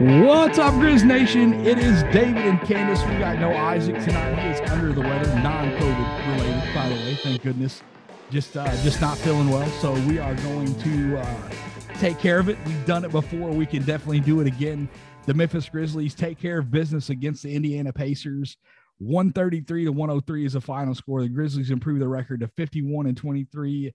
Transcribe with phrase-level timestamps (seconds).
[0.00, 1.52] What's up, Grizz Nation?
[1.66, 3.04] It is David and Candace.
[3.04, 4.34] We got no Isaac tonight.
[4.38, 7.14] He is under the weather, non-COVID related, by the way.
[7.16, 7.82] Thank goodness.
[8.30, 9.68] Just, uh, just not feeling well.
[9.72, 11.50] So we are going to uh,
[11.98, 12.56] take care of it.
[12.64, 13.50] We've done it before.
[13.50, 14.88] We can definitely do it again.
[15.26, 18.56] The Memphis Grizzlies take care of business against the Indiana Pacers.
[19.00, 21.20] 133 to 103 is the final score.
[21.20, 23.92] The Grizzlies improve their record to 51 and 23.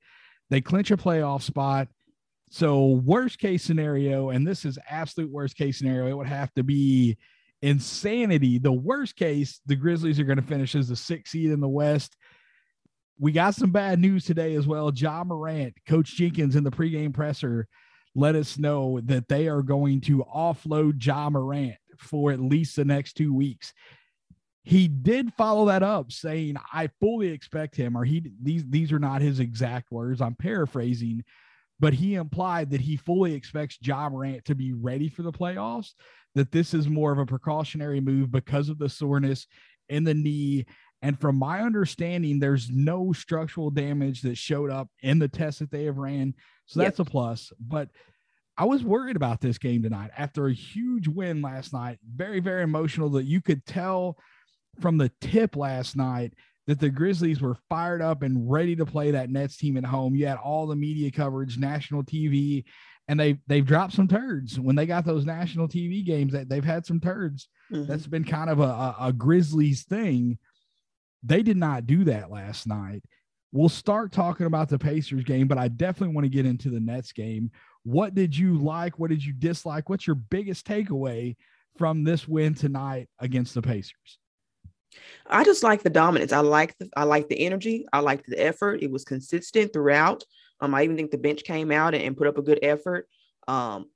[0.51, 1.87] They clinch a playoff spot.
[2.49, 6.63] So, worst case scenario, and this is absolute worst case scenario, it would have to
[6.63, 7.17] be
[7.61, 8.59] insanity.
[8.59, 11.67] The worst case, the Grizzlies are going to finish as the sixth seed in the
[11.67, 12.15] West.
[13.19, 14.91] We got some bad news today as well.
[14.93, 17.67] Ja Morant, Coach Jenkins in the pregame presser
[18.15, 22.85] let us know that they are going to offload Ja Morant for at least the
[22.85, 23.73] next two weeks.
[24.63, 28.99] He did follow that up saying, I fully expect him, or he these these are
[28.99, 30.21] not his exact words.
[30.21, 31.23] I'm paraphrasing,
[31.79, 35.91] but he implied that he fully expects Ja Morant to be ready for the playoffs,
[36.33, 39.47] that this is more of a precautionary move because of the soreness
[39.89, 40.65] in the knee.
[41.01, 45.71] And from my understanding, there's no structural damage that showed up in the test that
[45.71, 46.33] they have ran.
[46.65, 47.07] So that's yep.
[47.07, 47.51] a plus.
[47.59, 47.89] But
[48.57, 51.99] I was worried about this game tonight after a huge win last night.
[52.15, 54.17] Very, very emotional that you could tell
[54.79, 56.33] from the tip last night
[56.67, 60.15] that the Grizzlies were fired up and ready to play that Nets team at home.
[60.15, 62.65] You had all the media coverage, national TV,
[63.07, 66.33] and they they've dropped some turds when they got those national TV games.
[66.33, 67.47] That they've had some turds.
[67.71, 67.89] Mm-hmm.
[67.89, 70.39] That's been kind of a, a, a Grizzlies thing.
[71.23, 73.03] They did not do that last night.
[73.51, 76.79] We'll start talking about the Pacers game, but I definitely want to get into the
[76.79, 77.51] Nets game.
[77.83, 78.99] What did you like?
[78.99, 79.89] What did you dislike?
[79.89, 81.35] What's your biggest takeaway
[81.77, 84.19] from this win tonight against the Pacers?
[85.27, 86.31] I just like the dominance.
[86.31, 87.85] I like the I like the energy.
[87.91, 88.83] I liked the effort.
[88.83, 90.23] It was consistent throughout.
[90.61, 93.07] Um, I even think the bench came out and, and put up a good effort.
[93.47, 93.87] Um,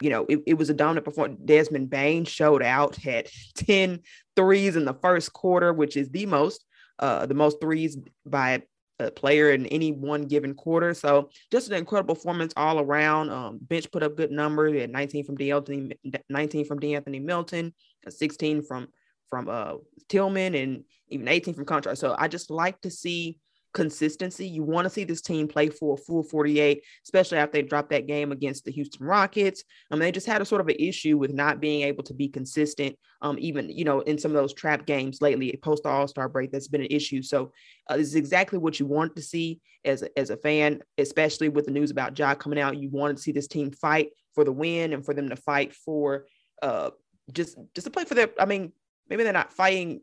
[0.00, 1.40] you know, it, it was a dominant performance.
[1.44, 4.00] Desmond Bane showed out, had 10
[4.36, 6.64] threes in the first quarter, which is the most,
[6.98, 8.62] uh, the most threes by
[8.98, 10.94] a player in any one given quarter.
[10.94, 13.30] So just an incredible performance all around.
[13.30, 14.72] Um, bench put up good numbers.
[14.72, 15.96] We had 19 from De'Anthony,
[16.28, 17.72] 19 from De'Anthony Melton,
[18.08, 18.88] 16 from
[19.30, 19.74] from uh,
[20.08, 21.96] Tillman and even 18 from Konchar.
[21.96, 23.38] So I just like to see
[23.72, 24.46] consistency.
[24.46, 27.90] You want to see this team play for a full 48, especially after they dropped
[27.90, 29.64] that game against the Houston Rockets.
[29.90, 32.14] I mean, they just had a sort of an issue with not being able to
[32.14, 36.08] be consistent, um, even, you know, in some of those trap games lately, post All
[36.08, 37.22] Star break, that's been an issue.
[37.22, 37.52] So
[37.88, 41.48] uh, this is exactly what you want to see as a, as a fan, especially
[41.48, 42.78] with the news about Ja coming out.
[42.78, 45.74] You wanted to see this team fight for the win and for them to fight
[45.74, 46.26] for
[46.62, 46.90] uh,
[47.32, 48.72] just just to play for their, I mean,
[49.10, 50.00] maybe they're not fighting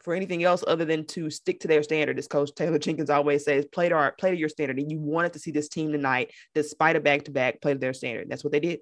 [0.00, 3.44] for anything else other than to stick to their standard, as Coach Taylor Jenkins always
[3.44, 4.78] says, play to our, play to your standard.
[4.78, 7.78] And you wanted to see this team tonight, despite a back to back, play to
[7.78, 8.28] their standard.
[8.28, 8.80] That's what they did.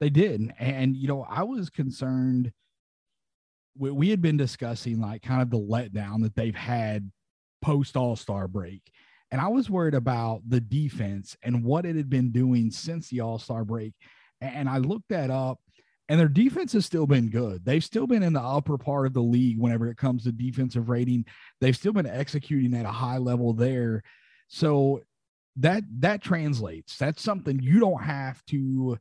[0.00, 2.52] They did, and you know, I was concerned.
[3.76, 7.10] We, we had been discussing like kind of the letdown that they've had
[7.62, 8.80] post All Star break,
[9.32, 13.22] and I was worried about the defense and what it had been doing since the
[13.22, 13.92] All Star break.
[14.40, 15.58] And I looked that up
[16.08, 17.64] and their defense has still been good.
[17.64, 20.88] They've still been in the upper part of the league whenever it comes to defensive
[20.88, 21.26] rating.
[21.60, 24.02] They've still been executing at a high level there.
[24.48, 25.02] So
[25.56, 26.96] that that translates.
[26.96, 28.98] That's something you don't have to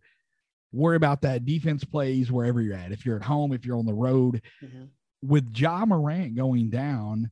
[0.73, 2.91] worry about that defense plays wherever you're at.
[2.91, 4.41] If you're at home, if you're on the road.
[4.63, 4.85] Mm-hmm.
[5.23, 7.31] With Ja Morant going down,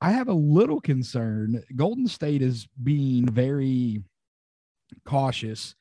[0.00, 1.62] I have a little concern.
[1.76, 4.02] Golden State is being very
[5.04, 5.74] cautious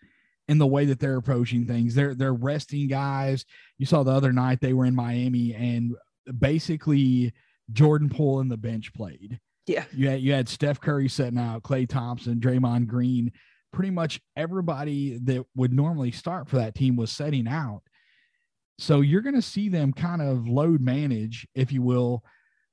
[0.50, 1.94] in the way that they're approaching things.
[1.94, 3.46] They're they're resting guys.
[3.78, 5.96] You saw the other night they were in Miami and
[6.40, 7.34] basically
[7.72, 9.40] Jordan Poole and the bench played.
[9.68, 9.86] Yeah.
[9.94, 13.32] You had you had Steph Curry setting out, Klay Thompson, Draymond Green.
[13.72, 17.84] Pretty much everybody that would normally start for that team was setting out.
[18.80, 22.24] So you're going to see them kind of load manage, if you will,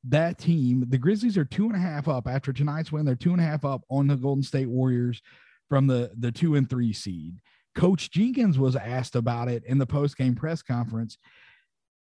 [0.05, 0.87] that team.
[0.89, 3.05] The Grizzlies are two and a half up after tonight's win.
[3.05, 5.21] They're two and a half up on the Golden State Warriors
[5.69, 7.37] from the the two and three seed.
[7.77, 11.19] Coach Jenkins was asked about it in the post game press conference.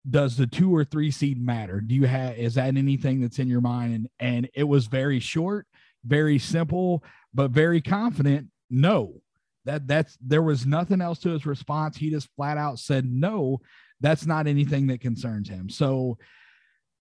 [0.10, 1.80] Does the two or three seed matter?
[1.80, 3.94] Do you have is that anything that's in your mind?
[3.94, 5.68] And and it was very short,
[6.04, 7.04] very simple,
[7.34, 8.48] but very confident.
[8.72, 9.22] No,
[9.66, 11.96] that that's there was nothing else to his response.
[11.96, 13.62] He just flat out said no.
[14.00, 15.70] That's not anything that concerns him.
[15.70, 16.18] So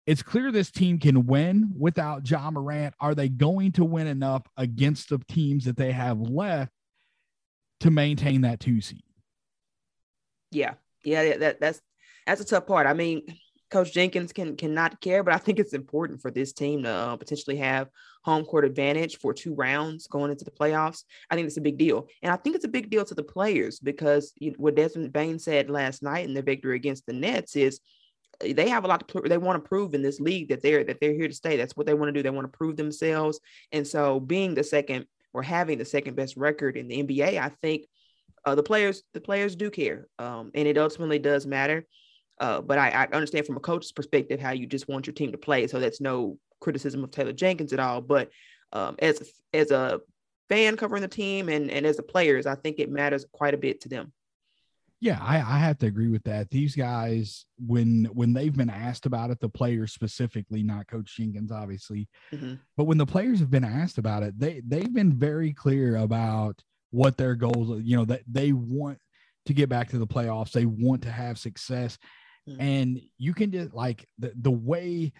[0.06, 2.94] it's clear this team can win without Ja Morant.
[3.00, 6.72] Are they going to win enough against the teams that they have left
[7.84, 9.02] to maintain that two seed.
[10.50, 11.82] Yeah, yeah, that that's
[12.26, 12.86] that's a tough part.
[12.86, 13.26] I mean,
[13.70, 17.16] Coach Jenkins can cannot care, but I think it's important for this team to uh,
[17.16, 17.90] potentially have
[18.22, 21.04] home court advantage for two rounds going into the playoffs.
[21.28, 23.22] I think it's a big deal, and I think it's a big deal to the
[23.22, 27.54] players because you what Desmond Bane said last night in their victory against the Nets
[27.54, 27.80] is
[28.40, 30.84] eh, they have a lot to they want to prove in this league that they're
[30.84, 31.58] that they're here to stay.
[31.58, 32.22] That's what they want to do.
[32.22, 33.40] They want to prove themselves,
[33.72, 35.04] and so being the second
[35.34, 37.86] or having the second best record in the NBA, I think
[38.44, 41.86] uh, the players the players do care, um, and it ultimately does matter.
[42.40, 45.30] Uh, but I, I, understand from a coach's perspective how you just want your team
[45.32, 45.68] to play.
[45.68, 48.00] So that's no criticism of Taylor Jenkins at all.
[48.00, 48.30] But
[48.72, 50.00] um, as as a
[50.48, 53.58] fan covering the team and and as the players, I think it matters quite a
[53.58, 54.12] bit to them.
[55.04, 56.48] Yeah, I, I have to agree with that.
[56.48, 61.52] These guys, when when they've been asked about it, the players specifically, not Coach Jenkins,
[61.52, 62.54] obviously, mm-hmm.
[62.78, 66.62] but when the players have been asked about it, they they've been very clear about
[66.90, 67.70] what their goals.
[67.70, 67.82] Are.
[67.82, 68.96] You know that they want
[69.44, 70.52] to get back to the playoffs.
[70.52, 71.98] They want to have success,
[72.48, 72.62] mm-hmm.
[72.62, 75.12] and you can just like the the way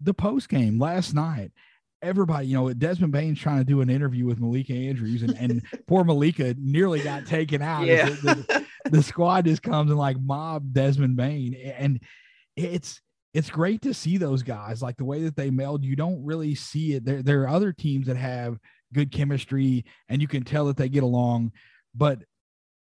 [0.00, 1.52] the post game last night
[2.00, 5.62] everybody, you know, Desmond Bane's trying to do an interview with Malika Andrews, and, and
[5.88, 7.86] poor Malika nearly got taken out.
[7.86, 8.08] Yeah.
[8.08, 12.00] The, the, the, squad just comes and like mob Desmond Bane, and
[12.56, 13.00] it's
[13.34, 15.84] it's great to see those guys like the way that they meld.
[15.84, 17.04] You don't really see it.
[17.04, 18.58] There there are other teams that have
[18.92, 21.52] good chemistry, and you can tell that they get along,
[21.94, 22.20] but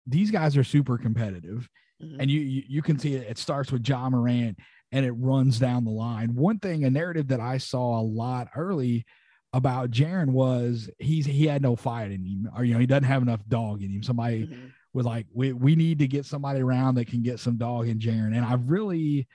[0.06, 1.70] these guys are super competitive.
[2.02, 2.20] Mm-hmm.
[2.20, 3.28] And you, you you can see it.
[3.30, 4.58] It starts with Ja Morant
[4.94, 6.36] and it runs down the line.
[6.36, 9.06] One thing, a narrative that I saw a lot early
[9.52, 13.04] about Jaren was he's he had no fight in him, or you know, he doesn't
[13.04, 14.04] have enough dog in him.
[14.04, 14.68] Somebody mm-hmm.
[14.94, 18.00] Was like, we we need to get somebody around that can get some dog in
[18.00, 18.36] Jaren.
[18.36, 19.28] And I really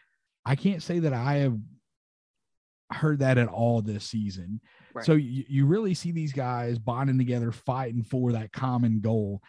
[0.45, 1.59] I can't say that I have
[2.91, 4.61] heard that at all this season.
[4.95, 5.05] Right.
[5.05, 9.43] So you, you really see these guys bonding together, fighting for that common goal.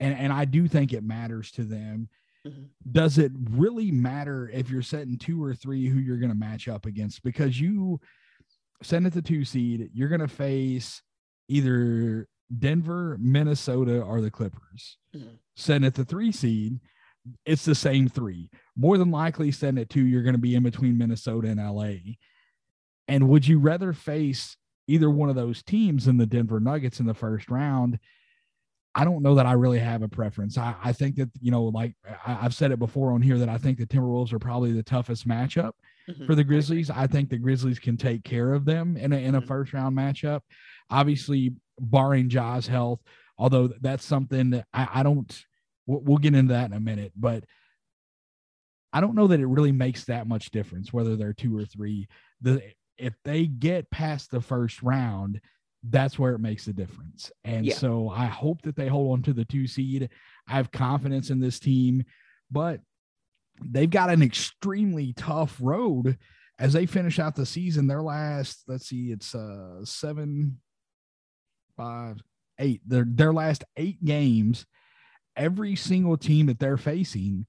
[0.00, 2.08] And and I do think it matters to them.
[2.46, 2.64] Mm-hmm.
[2.92, 6.68] Does it really matter if you're setting two or three who you're going to match
[6.68, 7.22] up against?
[7.22, 8.00] Because you
[8.82, 11.02] send it the two seed, you're going to face
[11.48, 14.98] either Denver, Minnesota, are the Clippers.
[15.14, 15.34] Mm-hmm.
[15.56, 16.80] Send it the three seed,
[17.46, 18.50] it's the same three.
[18.76, 22.14] More than likely, send it two, you're going to be in between Minnesota and LA.
[23.08, 24.56] And would you rather face
[24.86, 27.98] either one of those teams in the Denver Nuggets in the first round?
[28.94, 30.56] I don't know that I really have a preference.
[30.56, 31.94] I, I think that, you know, like
[32.24, 34.84] I, have said it before on here that I think the Timberwolves are probably the
[34.84, 35.72] toughest matchup
[36.08, 36.26] mm-hmm.
[36.26, 36.90] for the Grizzlies.
[36.90, 39.48] I think the Grizzlies can take care of them in a, in a mm-hmm.
[39.48, 40.42] first round matchup.
[40.90, 43.00] Obviously, barring Ja's health,
[43.38, 45.44] although that's something that I, I don't,
[45.86, 47.44] we'll, we'll get into that in a minute, but
[48.92, 52.06] I don't know that it really makes that much difference whether they're two or three.
[52.42, 52.62] The,
[52.96, 55.40] if they get past the first round,
[55.82, 57.32] that's where it makes a difference.
[57.44, 57.74] And yeah.
[57.74, 60.08] so I hope that they hold on to the two seed.
[60.48, 62.04] I have confidence in this team,
[62.50, 62.80] but
[63.62, 66.18] they've got an extremely tough road
[66.58, 67.86] as they finish out the season.
[67.86, 70.60] Their last, let's see, it's uh seven,
[71.76, 72.22] five,
[72.58, 72.80] eight.
[72.86, 74.66] Their their last eight games,
[75.36, 77.46] every single team that they're facing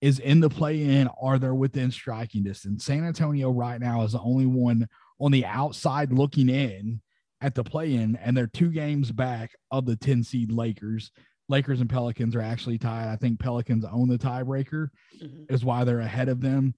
[0.00, 2.84] is in the play in or they're within striking distance.
[2.84, 4.86] San Antonio right now is the only one
[5.18, 7.00] on the outside looking in
[7.40, 11.10] at the play in, and they're two games back of the 10 seed Lakers.
[11.48, 13.08] Lakers and Pelicans are actually tied.
[13.08, 14.88] I think Pelicans own the tiebreaker,
[15.22, 15.54] mm-hmm.
[15.54, 16.74] is why they're ahead of them.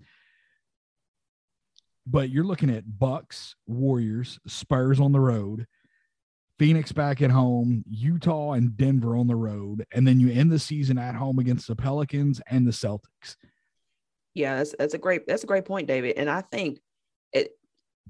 [2.06, 5.66] But you're looking at Bucks, Warriors, Spurs on the road,
[6.58, 10.58] Phoenix back at home, Utah and Denver on the road, and then you end the
[10.58, 13.36] season at home against the Pelicans and the Celtics.
[14.34, 16.16] Yeah, that's that's a great that's a great point, David.
[16.16, 16.78] And I think
[17.32, 17.52] it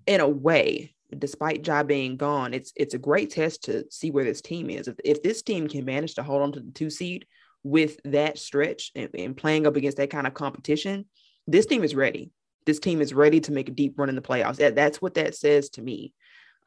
[0.06, 4.24] in a way, despite Ja being gone, it's it's a great test to see where
[4.24, 4.88] this team is.
[4.88, 7.26] If, if this team can manage to hold on to the two seed
[7.62, 11.04] with that stretch and, and, playing up against that kind of competition,
[11.48, 12.30] this team is ready.
[12.64, 14.56] This team is ready to make a deep run in the playoffs.
[14.56, 16.12] That, that's what that says to me.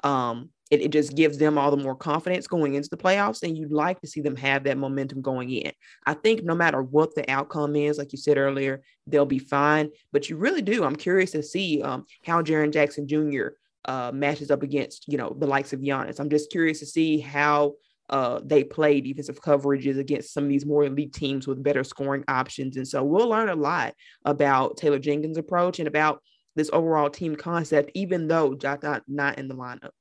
[0.03, 3.57] Um, it, it just gives them all the more confidence going into the playoffs, and
[3.57, 5.71] you'd like to see them have that momentum going in.
[6.05, 9.89] I think no matter what the outcome is, like you said earlier, they'll be fine.
[10.11, 10.83] But you really do.
[10.83, 13.49] I'm curious to see um, how Jaren Jackson Jr
[13.85, 16.19] uh, matches up against, you know, the likes of Giannis.
[16.19, 17.73] I'm just curious to see how
[18.09, 22.23] uh, they play defensive coverages against some of these more elite teams with better scoring
[22.27, 22.77] options.
[22.77, 23.93] And so we'll learn a lot
[24.25, 26.21] about Taylor Jenkins' approach and about
[26.55, 29.91] this overall team concept, even though Jock not, not in the lineup.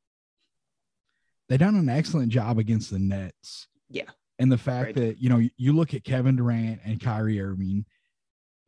[1.48, 3.68] They done an excellent job against the Nets.
[3.88, 4.10] Yeah.
[4.38, 7.86] And the fact that, you know, you look at Kevin Durant and Kyrie Irving,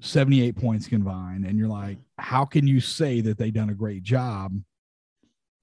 [0.00, 2.22] 78 points combined, and you're like, mm-hmm.
[2.22, 4.54] how can you say that they done a great job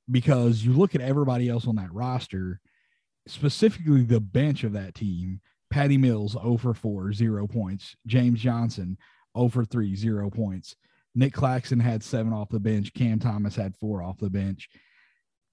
[0.10, 2.62] because you look at everybody else on that roster,
[3.28, 5.42] specifically the bench of that team.
[5.70, 7.96] Patty Mills 0 for 4, zero points.
[8.06, 8.98] James Johnson
[9.38, 10.76] 0 for 3, zero points.
[11.14, 12.94] Nick Claxton had seven off the bench.
[12.94, 14.70] Cam Thomas had four off the bench.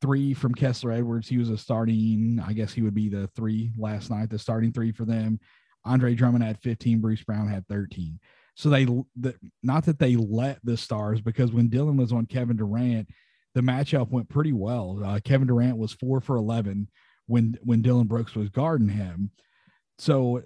[0.05, 1.29] Three from Kessler Edwards.
[1.29, 4.71] He was a starting, I guess he would be the three last night, the starting
[4.71, 5.41] three for them.
[5.87, 7.01] Andre Drummond had 15.
[7.01, 8.21] Bruce Brown had 13.
[8.55, 12.59] So they, the, not that they let the stars, because when Dillon was on Kevin
[12.59, 13.09] Durant,
[13.55, 15.01] the matchup went pretty well.
[15.03, 16.87] Uh, Kevin Durant was four for 11
[17.27, 19.31] when when Dillon Brooks was guarding him.
[19.99, 20.43] So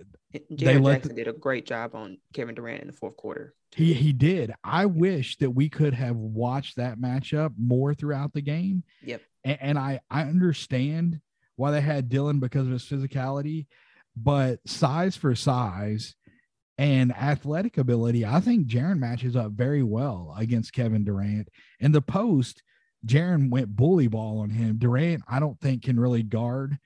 [0.52, 3.54] Jaren Jackson the, did a great job on Kevin Durant in the fourth quarter.
[3.74, 4.52] He he did.
[4.62, 8.84] I wish that we could have watched that matchup more throughout the game.
[9.02, 9.22] Yep.
[9.44, 11.20] And, and I I understand
[11.56, 13.66] why they had Dillon because of his physicality,
[14.16, 16.14] but size for size
[16.78, 21.48] and athletic ability, I think Jaren matches up very well against Kevin Durant.
[21.80, 22.62] In the post,
[23.04, 24.78] Jaren went bully ball on him.
[24.78, 26.78] Durant, I don't think can really guard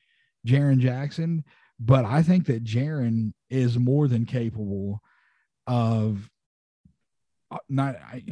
[0.47, 1.45] Jaren Jackson,
[1.79, 5.03] but I think that Jaren is more than capable
[5.67, 6.31] of
[7.51, 7.97] uh, not.
[7.97, 8.25] I,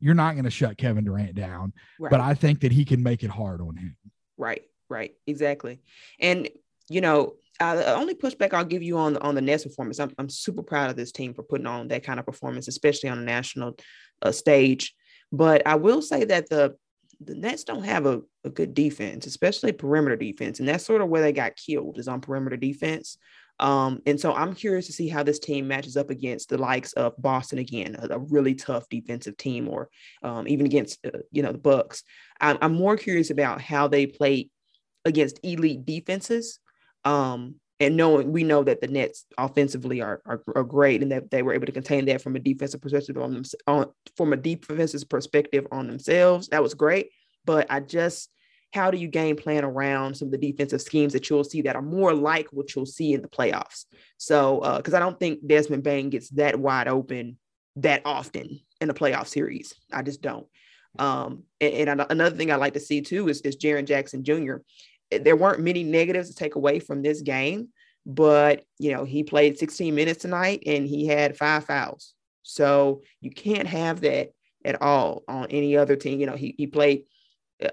[0.00, 2.10] you're not going to shut Kevin Durant down, right.
[2.10, 3.96] but I think that he can make it hard on him.
[4.36, 5.80] Right, right, exactly.
[6.18, 6.48] And
[6.88, 10.12] you know, uh, the only pushback I'll give you on on the Nets performance, I'm,
[10.18, 13.18] I'm super proud of this team for putting on that kind of performance, especially on
[13.18, 13.76] a national
[14.22, 14.94] uh, stage.
[15.30, 16.76] But I will say that the
[17.22, 21.08] the Nets don't have a, a good defense, especially perimeter defense, and that's sort of
[21.08, 23.18] where they got killed is on perimeter defense.
[23.60, 26.94] Um, and so I'm curious to see how this team matches up against the likes
[26.94, 29.90] of Boston again, a, a really tough defensive team, or
[30.22, 32.02] um, even against uh, you know the Bucks.
[32.40, 34.48] I'm, I'm more curious about how they play
[35.04, 36.58] against elite defenses
[37.04, 41.30] um, and knowing we know that the Nets offensively are, are, are great and that
[41.30, 43.86] they were able to contain that from a defensive perspective on them on
[44.16, 46.48] from a defensive perspective on themselves.
[46.48, 47.10] That was great.
[47.44, 48.30] But I just
[48.72, 51.76] how do you game plan around some of the defensive schemes that you'll see that
[51.76, 53.84] are more like what you'll see in the playoffs?
[54.16, 57.38] So because uh, I don't think Desmond Bane gets that wide open
[57.76, 59.74] that often in a playoff series.
[59.92, 60.46] I just don't.
[60.98, 64.56] Um, and, and another thing I like to see too is, is Jaren Jackson Jr
[65.10, 67.68] there weren't many negatives to take away from this game,
[68.06, 72.14] but you know, he played 16 minutes tonight and he had five fouls.
[72.42, 74.30] So you can't have that
[74.64, 76.20] at all on any other team.
[76.20, 77.04] You know, he, he played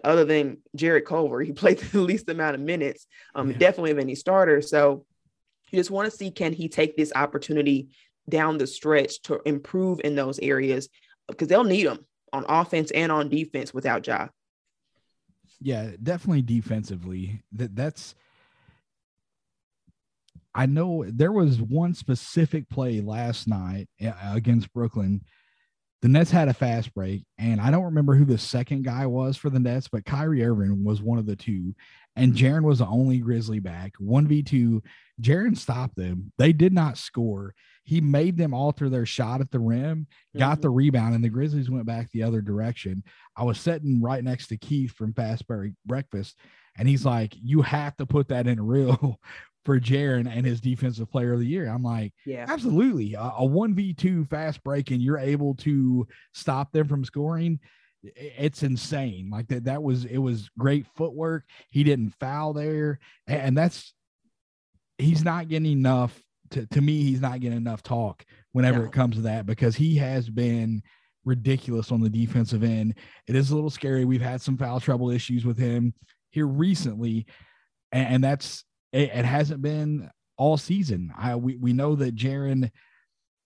[0.04, 3.58] other than Jarrett Culver, he played the least amount of minutes, um, yeah.
[3.58, 4.62] definitely of any starter.
[4.62, 5.06] So
[5.72, 7.90] you just want to see can he take this opportunity
[8.30, 10.90] down the stretch to improve in those areas
[11.28, 14.28] because they'll need him on offense and on defense without Ja
[15.60, 17.42] yeah, definitely defensively.
[17.54, 18.16] That that's
[20.54, 25.22] I know there was one specific play last night against Brooklyn.
[26.02, 29.36] The Nets had a fast break, and I don't remember who the second guy was
[29.36, 31.74] for the Nets, but Kyrie Irving was one of the two,
[32.16, 33.94] and Jaren was the only Grizzly back.
[34.00, 34.82] 1v2,
[35.22, 36.32] Jaren stopped them.
[36.38, 37.56] They did not score
[37.88, 40.62] he made them alter their shot at the rim, got mm-hmm.
[40.62, 43.02] the rebound, and the Grizzlies went back the other direction.
[43.38, 46.38] I was sitting right next to Keith from Fastberry Breakfast,
[46.78, 49.22] and he's like, You have to put that in a reel
[49.68, 51.68] for Jaren and his defensive player of the year.
[51.68, 53.14] I'm like, Yeah, absolutely.
[53.14, 57.60] A, a 1v2 fast break, and you're able to stop them from scoring
[58.16, 63.58] it's insane like that that was it was great footwork he didn't foul there and
[63.58, 63.92] that's
[65.00, 68.86] he's not getting enough to, to me, he's not getting enough talk whenever no.
[68.86, 70.82] it comes to that because he has been
[71.26, 72.96] ridiculous on the defensive end.
[73.28, 74.06] It is a little scary.
[74.06, 75.94] We've had some foul trouble issues with him
[76.30, 77.26] here recently,
[77.92, 78.64] and, and that's
[78.98, 81.14] it, it, hasn't been all season.
[81.18, 82.72] I we, we know that Jaren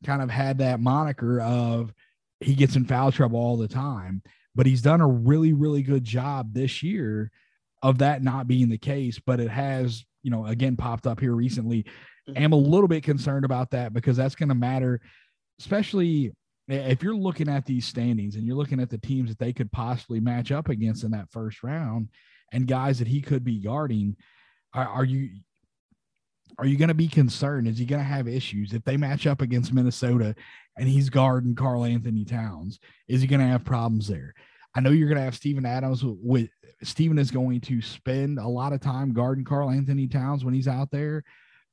[0.06, 1.94] kind of had that moniker of
[2.40, 4.24] he gets in foul trouble all the time,
[4.56, 7.32] but he's done a really, really good job this year
[7.84, 9.20] of that not being the case.
[9.20, 11.86] But it has, you know, again popped up here recently
[12.30, 12.44] Mm-hmm.
[12.44, 15.02] am a little bit concerned about that because that's going to matter,
[15.60, 16.32] especially
[16.68, 19.72] if you're looking at these standings and you're looking at the teams that they could
[19.72, 22.10] possibly match up against in that first round
[22.52, 24.16] and guys that he could be guarding.
[24.74, 25.30] Are, are you
[26.58, 27.68] are you going to be concerned?
[27.68, 30.36] Is he going to have issues if they match up against Minnesota
[30.78, 32.80] and he's guarding Karl-Anthony Towns?
[33.08, 34.34] Is he going to have problems there?
[34.76, 36.50] I know you're going to have Steven Adams with
[36.84, 40.92] Steven is going to spend a lot of time guarding Karl-Anthony Towns when he's out
[40.92, 41.24] there.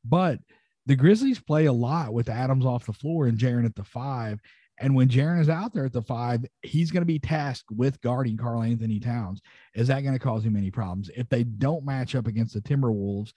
[0.05, 0.39] But
[0.87, 4.41] the Grizzlies play a lot with Adams off the floor and Jaren at the five.
[4.81, 8.01] And when Jaren is out there at the five, he's going to be tasked with
[8.01, 9.41] guarding Karl-Anthony Towns.
[9.75, 11.11] Is that going to cause him any problems?
[11.17, 13.33] If they don't match up against the Timberwolves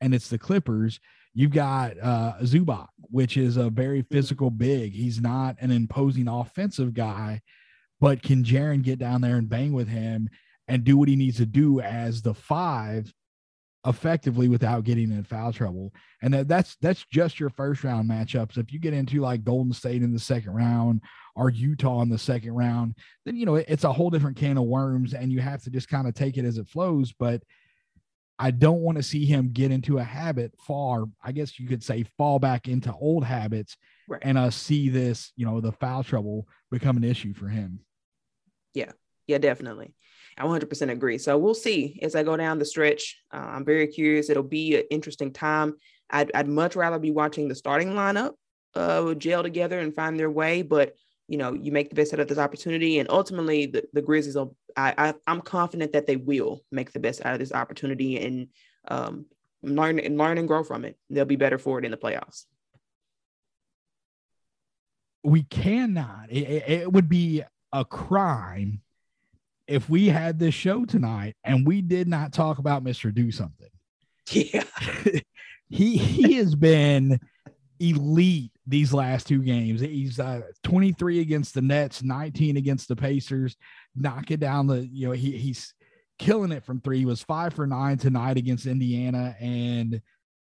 [0.00, 1.00] and it's the Clippers,
[1.34, 4.92] you've got uh, Zubac, which is a very physical big.
[4.92, 7.40] He's not an imposing offensive guy,
[8.00, 10.28] but can Jaren get down there and bang with him
[10.68, 13.12] and do what he needs to do as the five
[13.86, 15.92] effectively without getting in foul trouble.
[16.22, 18.58] And that, that's that's just your first round matchups.
[18.58, 21.02] If you get into like Golden State in the second round
[21.34, 24.58] or Utah in the second round, then you know it, it's a whole different can
[24.58, 27.12] of worms, and you have to just kind of take it as it flows.
[27.12, 27.42] But
[28.38, 31.82] I don't want to see him get into a habit far, I guess you could
[31.82, 33.76] say fall back into old habits
[34.08, 34.20] right.
[34.24, 37.80] and uh see this, you know, the foul trouble become an issue for him.
[38.74, 38.92] Yeah.
[39.28, 39.94] Yeah, definitely.
[40.38, 41.18] I 100% agree.
[41.18, 43.18] So we'll see as I go down the stretch.
[43.32, 44.30] Uh, I'm very curious.
[44.30, 45.74] It'll be an interesting time.
[46.10, 48.32] I'd, I'd much rather be watching the starting lineup
[48.74, 50.94] uh, gel together and find their way, but
[51.28, 54.34] you know, you make the best out of this opportunity, and ultimately, the, the Grizzlies.
[54.34, 58.18] Will, I, I I'm confident that they will make the best out of this opportunity
[58.18, 58.48] and
[58.88, 59.26] um,
[59.62, 60.98] learn and learn and grow from it.
[61.08, 62.44] They'll be better for it in the playoffs.
[65.24, 66.26] We cannot.
[66.30, 68.82] It, it would be a crime
[69.72, 73.12] if we had this show tonight and we did not talk about Mr.
[73.12, 73.70] Do Something.
[74.30, 74.64] Yeah.
[75.70, 77.18] he he has been
[77.80, 79.80] elite these last two games.
[79.80, 83.56] He's uh, 23 against the Nets, 19 against the Pacers,
[83.96, 85.74] knocking down the, you know, he, he's
[86.18, 86.98] killing it from three.
[86.98, 90.00] He was five for nine tonight against Indiana, and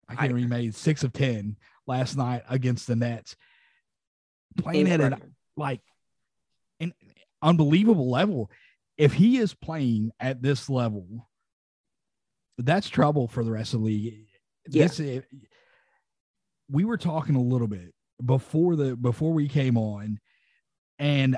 [0.08, 1.56] I can't remember, he made six of 10
[1.86, 3.36] last night against the Nets.
[4.58, 5.16] Playing at an
[5.56, 5.80] like
[6.80, 6.92] an
[7.40, 8.50] unbelievable level.
[8.96, 11.28] If he is playing at this level,
[12.58, 14.26] that's trouble for the rest of the league.
[14.68, 14.86] Yeah.
[14.86, 15.22] This,
[16.70, 17.92] we were talking a little bit
[18.24, 20.18] before the before we came on,
[20.98, 21.36] and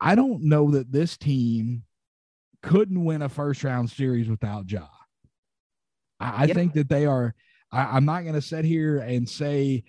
[0.00, 1.84] I don't know that this team
[2.62, 4.86] couldn't win a first round series without Ja.
[6.20, 6.54] I, I yeah.
[6.54, 7.34] think that they are.
[7.70, 9.84] I, am not going to sit here and say,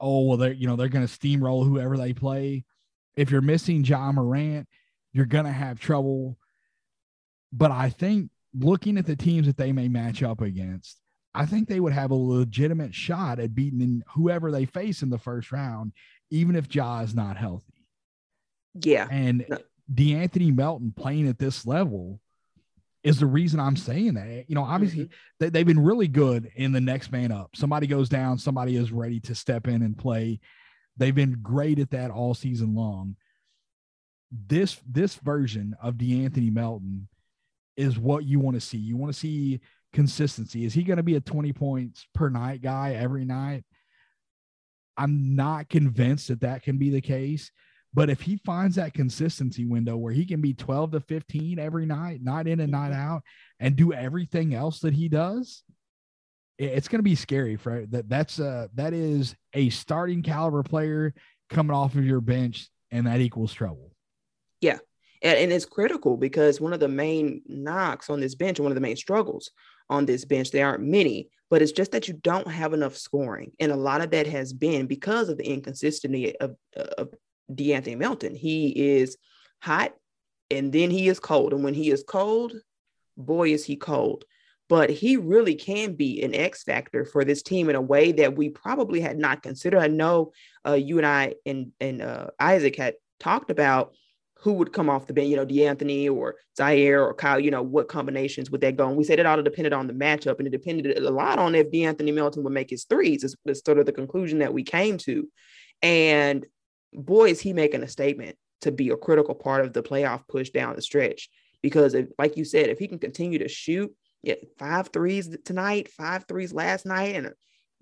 [0.00, 2.64] "Oh, well, they're you know they're going to steamroll whoever they play."
[3.16, 4.68] If you're missing Ja Morant,
[5.16, 6.36] you're going to have trouble.
[7.50, 11.00] But I think looking at the teams that they may match up against,
[11.34, 15.18] I think they would have a legitimate shot at beating whoever they face in the
[15.18, 15.92] first round,
[16.30, 17.82] even if Ja is not healthy.
[18.74, 19.08] Yeah.
[19.10, 19.58] And no.
[19.92, 22.20] De'Anthony Melton playing at this level
[23.02, 24.44] is the reason I'm saying that.
[24.48, 25.12] You know, obviously mm-hmm.
[25.40, 27.56] they, they've been really good in the next man up.
[27.56, 30.40] Somebody goes down, somebody is ready to step in and play.
[30.98, 33.16] They've been great at that all season long.
[34.30, 37.08] This this version of De'Anthony Melton
[37.76, 38.78] is what you want to see.
[38.78, 39.60] You want to see
[39.92, 40.64] consistency.
[40.64, 43.64] Is he going to be a 20 points per night guy every night?
[44.96, 47.50] I'm not convinced that that can be the case.
[47.94, 51.86] But if he finds that consistency window where he can be 12 to 15 every
[51.86, 53.22] night, night in and night out,
[53.58, 55.62] and do everything else that he does,
[56.58, 58.08] it's going to be scary for that.
[58.08, 61.14] That's a that is a starting caliber player
[61.48, 63.95] coming off of your bench, and that equals trouble.
[64.60, 64.78] Yeah,
[65.22, 68.76] and, and it's critical because one of the main knocks on this bench, one of
[68.76, 69.50] the main struggles
[69.88, 70.50] on this bench.
[70.50, 73.52] There aren't many, but it's just that you don't have enough scoring.
[73.60, 76.56] And a lot of that has been because of the inconsistency of,
[76.96, 77.14] of
[77.50, 78.34] De'Anthony Melton.
[78.34, 79.16] He is
[79.60, 79.94] hot
[80.50, 81.52] and then he is cold.
[81.52, 82.52] And when he is cold,
[83.16, 84.24] boy, is he cold.
[84.68, 88.36] But he really can be an X factor for this team in a way that
[88.36, 89.78] we probably had not considered.
[89.78, 90.32] I know
[90.66, 93.94] uh, you and I and, and uh, Isaac had talked about
[94.46, 97.62] who would come off the bench, you know, De'Anthony or Ziaire or Kyle, you know,
[97.62, 98.86] what combinations would that go?
[98.86, 101.56] And we said it all depended on the matchup and it depended a lot on
[101.56, 104.62] if De'Anthony Melton would make his threes, is, is sort of the conclusion that we
[104.62, 105.28] came to.
[105.82, 106.46] And
[106.92, 110.50] boy, is he making a statement to be a critical part of the playoff push
[110.50, 111.28] down the stretch.
[111.60, 115.88] Because if, like you said, if he can continue to shoot yeah, five threes tonight,
[115.88, 117.32] five threes last night, and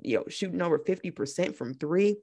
[0.01, 2.17] you know, shooting over 50% from three,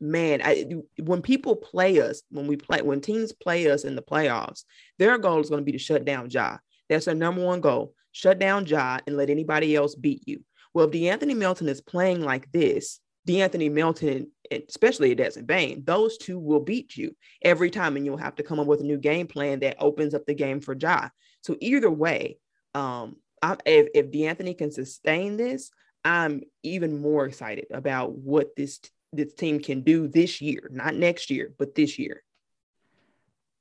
[0.00, 0.64] man, I,
[1.02, 4.64] when people play us, when we play, when teams play us in the playoffs,
[4.98, 6.58] their goal is going to be to shut down Ja.
[6.88, 7.94] That's their number one goal.
[8.12, 10.44] Shut down Ja and let anybody else beat you.
[10.74, 14.30] Well, if De'Anthony Melton is playing like this, De'Anthony Melton,
[14.68, 18.58] especially Desmond Bane, those two will beat you every time, and you'll have to come
[18.58, 21.08] up with a new game plan that opens up the game for Ja.
[21.42, 22.38] So either way,
[22.74, 25.70] um, I, if, if De'Anthony can sustain this,
[26.04, 28.80] I'm even more excited about what this
[29.12, 32.22] this team can do this year, not next year, but this year.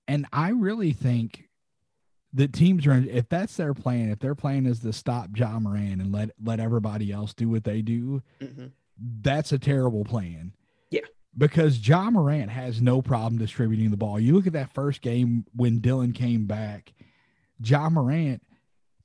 [0.08, 1.48] And I really think
[2.34, 6.02] that teams are if that's their plan, if their plan is to stop Ja Morant
[6.02, 8.68] and let let everybody else do what they do, mm-hmm.
[9.22, 10.54] that's a terrible plan.
[10.90, 11.02] Yeah.
[11.38, 14.20] Because Ja Morant has no problem distributing the ball.
[14.20, 16.94] You look at that first game when Dillon came back,
[17.64, 18.44] Ja Morant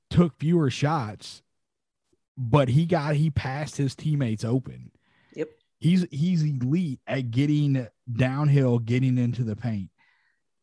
[0.09, 1.41] took fewer shots,
[2.37, 4.91] but he got he passed his teammates open
[5.83, 9.89] he's he's elite at getting downhill, getting into the paint.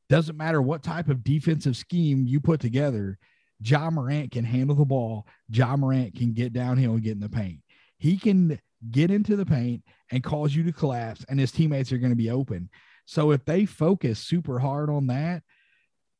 [0.08, 3.18] Doesn't matter what type of defensive scheme you put together,
[3.62, 5.26] Ja Morant can handle the ball.
[5.50, 7.60] Ja Morant can get downhill and get in the paint.
[7.98, 8.58] He can
[8.90, 12.16] get into the paint and cause you to collapse, and his teammates are going to
[12.16, 12.70] be open.
[13.04, 15.42] So if they focus super hard on that,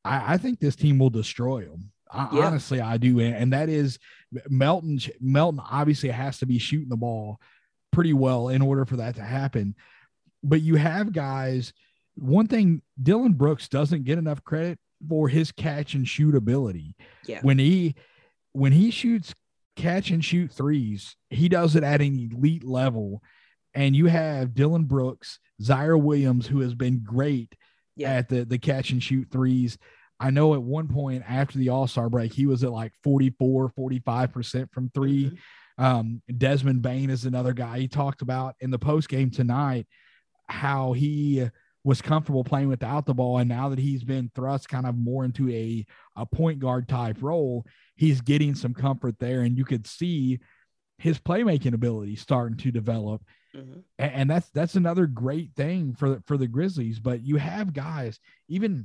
[0.05, 1.91] I, I think this team will destroy them.
[2.13, 2.47] I, yeah.
[2.47, 3.99] Honestly, I do, and that is
[4.49, 5.01] Melton.
[5.21, 7.41] Melton obviously has to be shooting the ball
[7.93, 9.75] pretty well in order for that to happen.
[10.43, 11.73] But you have guys.
[12.17, 16.97] One thing Dillon Brooks doesn't get enough credit for his catch and shoot ability.
[17.27, 17.41] Yeah.
[17.43, 17.95] When he
[18.53, 19.35] when he shoots
[19.77, 23.23] catch and shoot threes, he does it at an elite level.
[23.73, 27.55] And you have Dillon Brooks, Ziaire Williams, who has been great
[27.97, 28.15] yeah.
[28.15, 29.79] at the the catch and shoot threes.
[30.19, 33.73] I know at one point after the All Star break, he was at like 44,
[33.79, 35.35] 45% from 3 mm-hmm.
[35.81, 39.87] Um, Desmond Bane is another guy he talked about in the post game tonight
[40.47, 41.49] how he
[41.83, 43.39] was comfortable playing without the ball.
[43.39, 47.17] And now that he's been thrust kind of more into a, a point guard type
[47.23, 47.65] role,
[47.97, 49.41] he's getting some comfort there.
[49.41, 50.41] And you could see
[50.99, 53.23] his playmaking ability starting to develop.
[53.57, 53.81] Mm-hmm.
[53.99, 57.01] And, and that's that's another great thing for the, for the Grizzlies.
[57.01, 58.85] But you have guys, even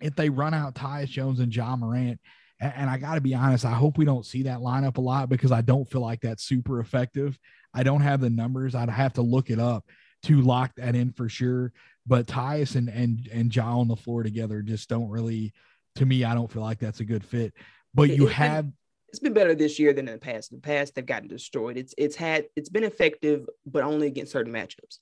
[0.00, 2.20] if they run out Tyus Jones and Ja Morant,
[2.62, 5.00] and, and I got to be honest, I hope we don't see that lineup a
[5.00, 7.38] lot because I don't feel like that's super effective.
[7.74, 8.74] I don't have the numbers.
[8.74, 9.84] I'd have to look it up
[10.24, 11.72] to lock that in for sure.
[12.06, 15.52] But Tyus and and and Ja on the floor together just don't really,
[15.96, 17.52] to me, I don't feel like that's a good fit.
[17.94, 18.74] But you it's have been,
[19.08, 20.52] it's been better this year than in the past.
[20.52, 21.76] In the past, they've gotten destroyed.
[21.76, 24.98] It's it's had it's been effective, but only against certain matchups.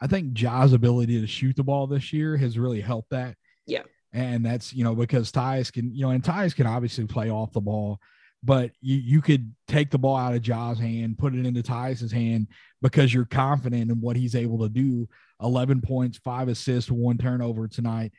[0.00, 3.36] I think Ja's ability to shoot the ball this year has really helped that.
[3.66, 3.82] Yeah.
[4.12, 7.52] And that's, you know, because Tyus can, you know, and Tyus can obviously play off
[7.52, 8.00] the ball
[8.42, 12.12] but you, you could take the ball out of Ja's hand, put it into Tyus's
[12.12, 12.48] hand
[12.80, 15.08] because you're confident in what he's able to do.
[15.42, 18.12] 11 points, five assists, one turnover tonight,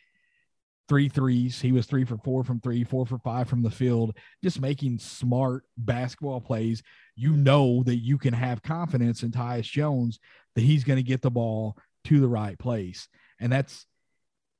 [0.87, 1.59] three threes.
[1.59, 4.99] He was three for four from three, four for five from the field, just making
[4.99, 6.83] smart basketball plays.
[7.15, 10.19] You know that you can have confidence in Tyus Jones
[10.55, 13.07] that he's going to get the ball to the right place.
[13.39, 13.85] And that's,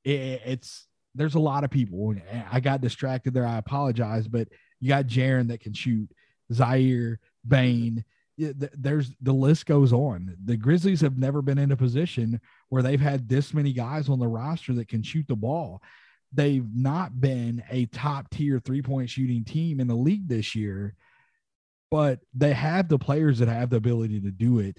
[0.04, 2.14] it, it's, there's a lot of people.
[2.50, 3.46] I got distracted there.
[3.46, 4.48] I apologize, but
[4.80, 6.08] you got Jaren that can shoot,
[6.52, 8.04] Ziaire, Bane.
[8.38, 10.34] There's the list goes on.
[10.44, 14.18] The Grizzlies have never been in a position where they've had this many guys on
[14.18, 15.82] the roster that can shoot the ball.
[16.32, 20.94] They've not been a top tier three point shooting team in the league this year,
[21.90, 24.78] but they have the players that have the ability to do it.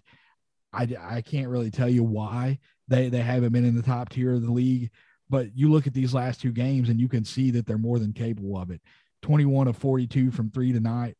[0.73, 4.33] I, I can't really tell you why they, they haven't been in the top tier
[4.33, 4.89] of the league,
[5.33, 7.97] but you look at these last two games and you can see that they're more
[7.97, 8.79] than capable of it.
[9.23, 11.17] 21 of 42 from three tonight,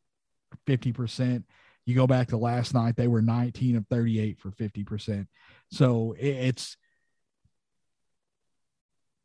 [0.68, 1.42] 50%.
[1.84, 5.26] You go back to last night, they were 19 of 38 for 50%.
[5.72, 6.76] So it's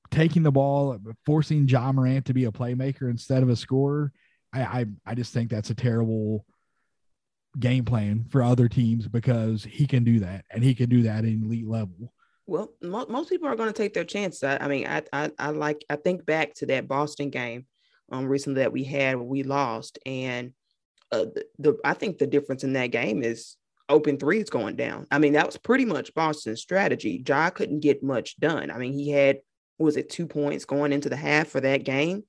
[0.10, 4.12] taking the ball, forcing Ja Morant to be a playmaker instead of a scorer.
[4.52, 6.48] I, I, I just think that's a terrible
[7.60, 11.20] game plan for other teams because he can do that and he can do that
[11.20, 12.12] at elite level.
[12.50, 14.44] Well, mo- most people are going to take their chance.
[14.44, 17.66] I, I mean, I, I, I like, I think back to that Boston game
[18.12, 20.54] um, recently that we had where we lost, and
[21.12, 23.56] uh, the, the I think the difference in that game is
[23.88, 25.06] open threes going down.
[25.12, 27.24] I mean, that was pretty much Boston's strategy.
[27.28, 28.72] Ja couldn't get much done.
[28.72, 29.40] I mean, he had
[29.78, 32.24] was it two points going into the half for that game,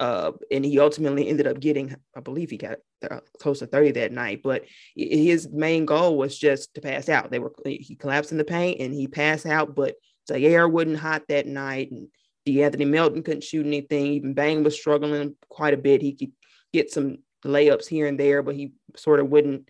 [0.00, 3.92] uh, and he ultimately ended up getting, I believe he got uh, close to 30
[3.92, 4.40] that night.
[4.42, 4.64] But
[4.96, 7.30] his main goal was just to pass out.
[7.30, 9.96] They were he collapsed in the paint and he passed out, but
[10.28, 12.08] Ziaire wasn't hot that night, and
[12.48, 14.06] De'Anthony Melton couldn't shoot anything.
[14.06, 16.00] Even Bang was struggling quite a bit.
[16.00, 16.32] He could
[16.72, 19.68] get some layups here and there, but he sort of wouldn't.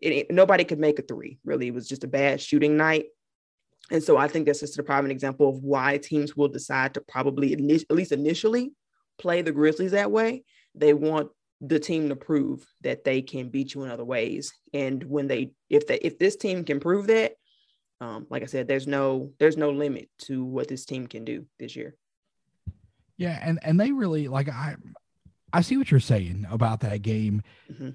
[0.00, 1.38] It, nobody could make a three.
[1.44, 3.06] Really, it was just a bad shooting night.
[3.90, 7.00] And so I think that's just a prime example of why teams will decide to
[7.00, 8.72] probably, at least initially,
[9.18, 10.44] play the Grizzlies that way.
[10.74, 14.52] They want the team to prove that they can beat you in other ways.
[14.72, 17.34] And when they, if they, if this team can prove that,
[18.00, 21.46] um, like I said, there's no, there's no limit to what this team can do
[21.58, 21.94] this year.
[23.16, 24.74] Yeah, and and they really like I
[25.52, 27.42] I see what you're saying about that game.
[27.70, 27.90] Mm-hmm.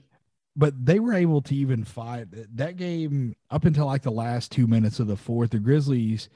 [0.55, 4.67] But they were able to even fight that game up until like the last two
[4.67, 5.51] minutes of the fourth.
[5.51, 6.29] The Grizzlies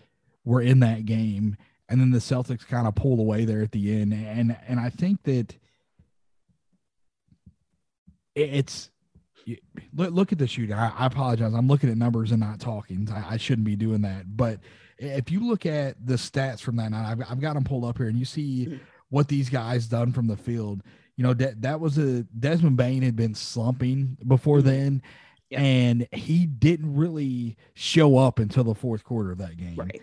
[0.43, 1.55] were in that game,
[1.91, 4.13] and then the Celtics kind of pulled away there at the end.
[4.13, 5.53] And and I think that
[8.33, 8.89] it's
[9.93, 10.73] look, look at the shooting.
[10.73, 11.53] I, I, apologize.
[11.53, 13.09] I'm looking at numbers and not talking.
[13.13, 14.37] I, I, shouldn't be doing that.
[14.37, 14.59] But
[14.97, 17.97] if you look at the stats from that night, I've, I've got them pulled up
[17.97, 20.81] here, and you see what these guys done from the field.
[21.17, 24.67] You know that that was a Desmond Bane had been slumping before mm-hmm.
[24.67, 25.01] then,
[25.49, 25.59] yeah.
[25.59, 29.75] and he didn't really show up until the fourth quarter of that game.
[29.75, 30.01] Right.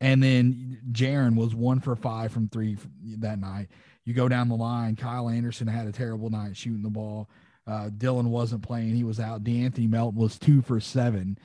[0.00, 2.76] And then Jaren was one for five from three
[3.18, 3.68] that night.
[4.04, 4.96] you go down the line.
[4.96, 7.28] Kyle Anderson had a terrible night shooting the ball.
[7.66, 9.44] Uh, Dillon wasn't playing; he was out.
[9.44, 11.38] De'Anthony Melton was two for seven.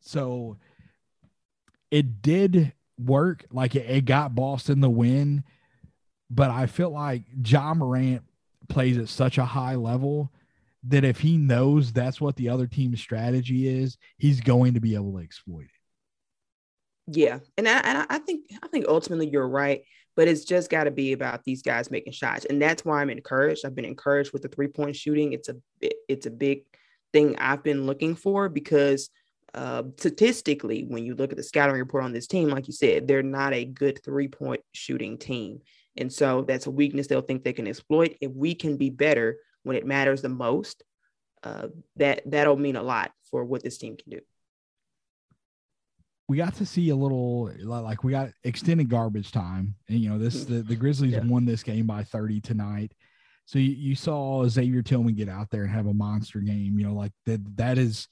[0.00, 0.56] So
[1.90, 3.44] it did work.
[3.52, 5.44] Like it, it got Boston the win,
[6.28, 8.22] but I feel like Ja Morant
[8.68, 10.32] plays at such a high level
[10.84, 14.94] that if he knows that's what the other team's strategy is, he's going to be
[14.94, 15.79] able to exploit it.
[17.12, 19.82] Yeah, and I, and I think I think ultimately you're right,
[20.14, 23.10] but it's just got to be about these guys making shots, and that's why I'm
[23.10, 23.64] encouraged.
[23.64, 25.32] I've been encouraged with the three point shooting.
[25.32, 25.56] It's a
[26.08, 26.62] it's a big
[27.12, 29.10] thing I've been looking for because
[29.54, 33.08] uh, statistically, when you look at the scouting report on this team, like you said,
[33.08, 35.60] they're not a good three point shooting team.
[35.96, 38.16] And so that's a weakness they'll think they can exploit.
[38.20, 40.84] If we can be better when it matters the most,
[41.42, 44.20] uh, that that'll mean a lot for what this team can do.
[46.30, 50.16] We got to see a little like we got extended garbage time, and you know
[50.16, 51.24] this the, the Grizzlies yeah.
[51.24, 52.92] won this game by 30 tonight.
[53.46, 56.78] So you, you saw Xavier Tillman get out there and have a monster game.
[56.78, 58.06] You know, like that that is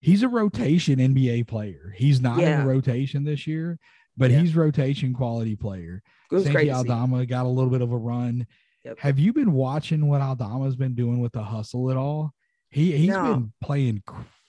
[0.00, 1.92] he's a rotation NBA player.
[1.96, 2.60] He's not yeah.
[2.60, 3.80] in rotation this year,
[4.16, 4.38] but yeah.
[4.38, 6.04] he's rotation quality player.
[6.30, 8.46] Santi Aldama got a little bit of a run.
[8.84, 9.00] Yep.
[9.00, 12.32] Have you been watching what Aldama's been doing with the hustle at all?
[12.70, 13.22] He he's no.
[13.24, 14.04] been playing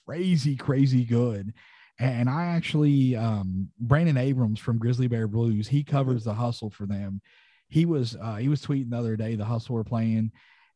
[0.06, 1.52] crazy, crazy good.
[1.98, 6.86] And I actually um Brandon Abrams from Grizzly Bear Blues, he covers the hustle for
[6.86, 7.20] them.
[7.68, 10.32] He was uh he was tweeting the other day the hustle were playing.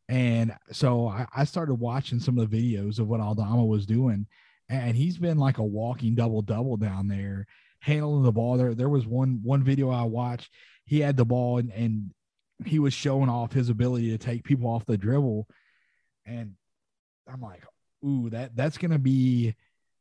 [0.08, 4.26] And so I, I started watching some of the videos of what Aldama was doing
[4.68, 7.46] and he's been like a walking double double down there
[7.80, 10.50] handling the ball there there was one one video i watched
[10.84, 12.10] he had the ball and, and
[12.64, 15.46] he was showing off his ability to take people off the dribble
[16.24, 16.54] and
[17.32, 17.62] i'm like
[18.04, 19.54] ooh that that's gonna be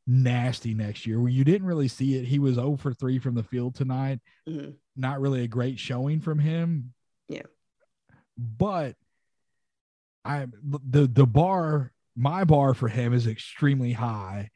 [0.07, 3.33] nasty next year where you didn't really see it he was 0 for 3 from
[3.33, 4.71] the field tonight mm-hmm.
[4.95, 6.93] not really a great showing from him
[7.27, 7.41] yeah
[8.37, 8.95] but
[10.23, 14.49] i the the bar my bar for him is extremely high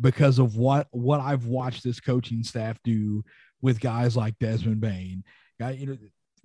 [0.00, 3.24] because of what what I've watched this coaching staff do
[3.62, 5.24] with guys like Desmond Bane,
[5.60, 5.98] guy you know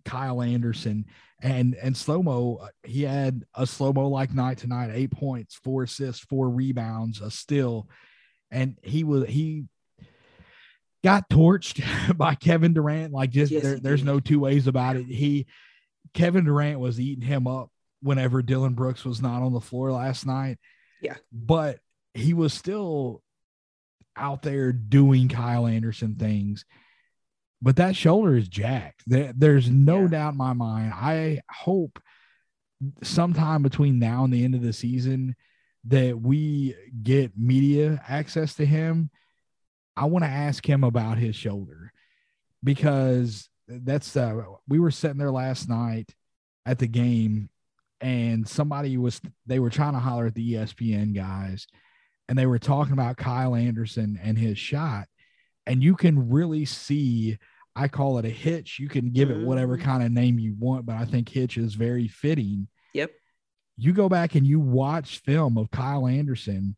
[0.05, 1.05] Kyle Anderson
[1.41, 2.67] and and slow mo.
[2.83, 7.31] He had a slow mo like night tonight, eight points, four assists, four rebounds, a
[7.31, 7.89] still,
[8.51, 9.65] and he was he
[11.03, 11.83] got torched
[12.17, 13.13] by Kevin Durant.
[13.13, 15.05] Like just yes, there, there's no two ways about it.
[15.05, 15.47] He
[16.13, 17.69] Kevin Durant was eating him up
[18.01, 20.57] whenever Dillon Brooks was not on the floor last night.
[21.01, 21.15] Yeah.
[21.31, 21.79] But
[22.13, 23.21] he was still
[24.15, 26.65] out there doing Kyle Anderson things.
[27.61, 29.03] But that shoulder is jacked.
[29.05, 30.07] There, there's no yeah.
[30.07, 30.93] doubt in my mind.
[30.93, 31.99] I hope
[33.03, 35.35] sometime between now and the end of the season
[35.85, 39.09] that we get media access to him.
[39.95, 41.91] I want to ask him about his shoulder
[42.63, 46.09] because that's uh we were sitting there last night
[46.65, 47.49] at the game
[48.01, 51.67] and somebody was they were trying to holler at the ESPN guys
[52.27, 55.07] and they were talking about Kyle Anderson and his shot
[55.65, 57.37] and you can really see
[57.75, 59.85] I call it a hitch you can give it whatever mm-hmm.
[59.85, 63.11] kind of name you want but I think hitch is very fitting yep
[63.81, 66.75] you go back and you watch film of Kyle Anderson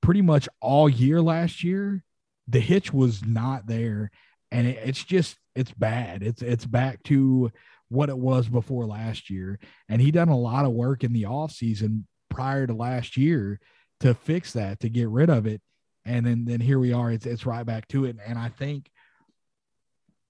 [0.00, 2.02] pretty much all year last year
[2.46, 4.10] the hitch was not there
[4.50, 7.50] and it, it's just it's bad it's it's back to
[7.88, 9.58] what it was before last year.
[9.88, 13.60] And he done a lot of work in the off season prior to last year
[14.00, 15.60] to fix that, to get rid of it.
[16.04, 17.10] And then, then here we are.
[17.10, 18.16] It's, it's right back to it.
[18.26, 18.90] And I think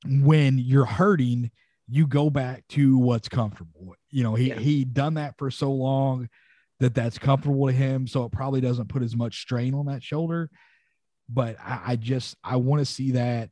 [0.04, 1.50] when you're hurting,
[1.88, 3.94] you go back to what's comfortable.
[4.10, 4.58] You know, he, yeah.
[4.58, 6.28] he done that for so long
[6.80, 8.06] that that's comfortable to him.
[8.06, 10.50] So it probably doesn't put as much strain on that shoulder.
[11.28, 13.50] But I, I just, I want to see that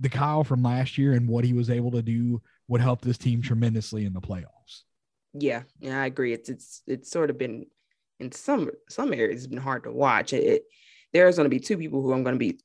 [0.00, 3.18] the Kyle from last year and what he was able to do would help this
[3.18, 4.82] team tremendously in the playoffs.
[5.34, 6.32] Yeah, yeah, I agree.
[6.32, 7.66] It's it's it's sort of been
[8.20, 10.34] in some some areas it's been hard to watch.
[10.34, 10.62] It, it
[11.12, 12.58] there's going to be two people who I'm going to be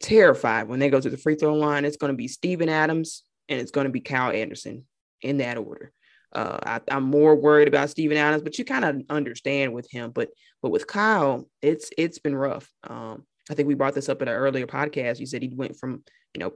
[0.00, 1.84] terrified when they go to the free throw line.
[1.84, 4.84] It's going to be Steven Adams and it's going to be Kyle Anderson
[5.22, 5.92] in that order.
[6.32, 10.10] Uh, I, am more worried about Steven Adams, but you kind of understand with him.
[10.10, 10.30] But
[10.62, 12.68] but with Kyle, it's it's been rough.
[12.82, 15.20] Um, I think we brought this up in an earlier podcast.
[15.20, 16.02] You said he went from
[16.34, 16.52] you know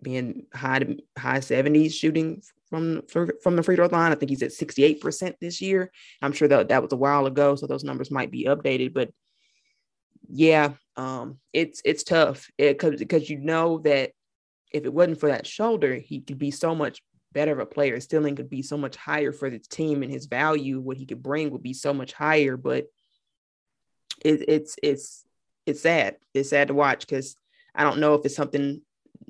[0.00, 4.12] being high to high 70s shooting from from the free throw line.
[4.12, 5.90] I think he's at 68% this year.
[6.22, 8.94] I'm sure that that was a while ago, so those numbers might be updated.
[8.94, 9.10] But
[10.28, 14.12] yeah, um, it's it's tough because because you know that
[14.72, 17.02] if it wasn't for that shoulder, he could be so much
[17.32, 18.00] better of a player.
[18.00, 21.22] Stilling could be so much higher for the team, and his value, what he could
[21.22, 22.56] bring, would be so much higher.
[22.56, 22.86] But
[24.24, 25.24] it, it's it's
[25.66, 26.16] it's sad.
[26.34, 27.36] It's sad to watch because
[27.74, 28.82] I don't know if it's something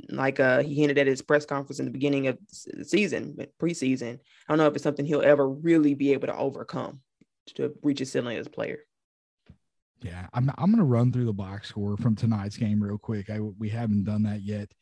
[0.09, 4.14] like uh, he hinted at his press conference in the beginning of the season, preseason.
[4.14, 7.01] I don't know if it's something he'll ever really be able to overcome
[7.55, 8.81] to reach his ceiling as a player.
[10.03, 13.31] Yeah, I'm I'm gonna run through the box score from tonight's game real quick.
[13.31, 14.72] I we haven't done that yet,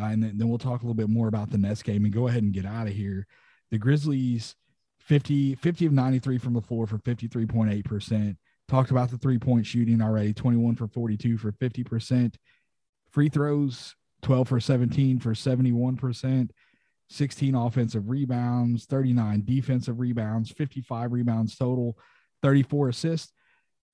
[0.00, 2.14] uh, and then, then we'll talk a little bit more about the Nets game and
[2.14, 3.26] go ahead and get out of here.
[3.70, 4.54] The Grizzlies
[5.00, 8.36] 50 50 of 93 from the floor for 53.8 percent.
[8.68, 12.38] Talked about the three point shooting already 21 for 42 for 50 percent.
[13.10, 16.52] Free throws 12 for 17 for 71 percent.
[17.12, 21.98] 16 offensive rebounds, 39 defensive rebounds, 55 rebounds total,
[22.40, 23.32] 34 assists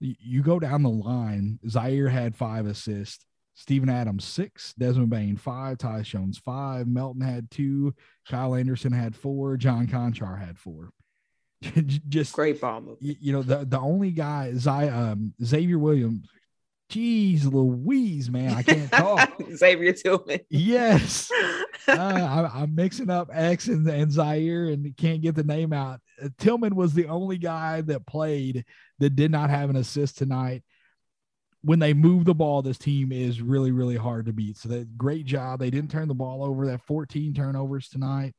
[0.00, 1.58] you go down the line.
[1.66, 3.25] Ziaire had five assists.
[3.56, 7.94] Steven Adams six, Desmond Bane five, Tyus Jones five, Melton had two,
[8.28, 10.90] Kyle Anderson had four, John Konchar had four.
[12.08, 12.96] Just great bomb.
[13.00, 16.28] You, you, know the the only guy Zy, um, Xavier Williams.
[16.90, 19.42] Jeez Louise, man, I can't talk.
[19.56, 20.40] Xavier Tillman.
[20.50, 21.30] Yes,
[21.88, 26.00] uh, I, am mixing up X and, and Ziaire and can't get the name out.
[26.22, 28.66] Uh, Tillman was the only guy that played
[29.00, 30.62] that did not have an assist tonight.
[31.66, 34.56] When they move the ball, this team is really, really hard to beat.
[34.56, 35.58] So that great job.
[35.58, 36.64] They didn't turn the ball over.
[36.66, 38.34] That 14 turnovers tonight,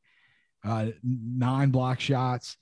[0.63, 2.55] uh, nine block shots.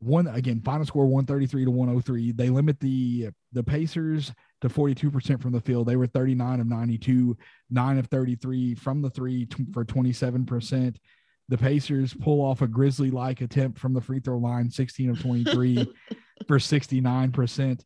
[0.00, 2.32] One again, final score 133 to 103.
[2.32, 5.86] They limit the the Pacers to 42% from the field.
[5.86, 7.36] They were 39 of 92,
[7.70, 10.96] 9 of 33 from the three t- for 27%.
[11.48, 15.20] The Pacers pull off a Grizzly like attempt from the free throw line, 16 of
[15.20, 15.86] 23
[16.48, 17.84] for 69%.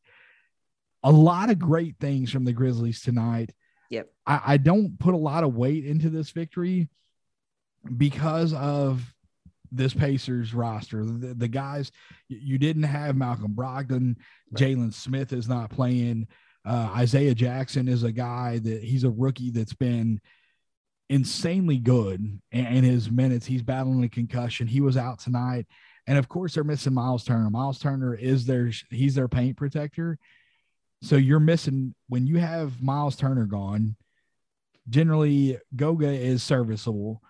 [1.02, 3.52] A lot of great things from the Grizzlies tonight.
[3.90, 4.08] Yep.
[4.26, 6.88] I, I don't put a lot of weight into this victory
[7.96, 9.02] because of
[9.72, 11.04] this Pacers roster.
[11.04, 11.90] The, the, guys,
[12.28, 14.16] you didn't have Malcolm Brogdon.
[14.50, 14.62] Right.
[14.62, 16.28] Jalen Smith is not playing.
[16.64, 20.20] Uh, Isaiah Jackson is a guy that he's a rookie that's been
[21.08, 23.46] insanely good in his minutes.
[23.46, 24.66] He's battling a concussion.
[24.66, 25.66] He was out tonight.
[26.06, 27.50] And of course, they're missing Miles Turner.
[27.50, 30.18] Miles Turner is their he's their paint protector.
[31.02, 33.96] So you're missing when you have Miles Turner gone.
[34.88, 37.22] Generally, Goga is serviceable,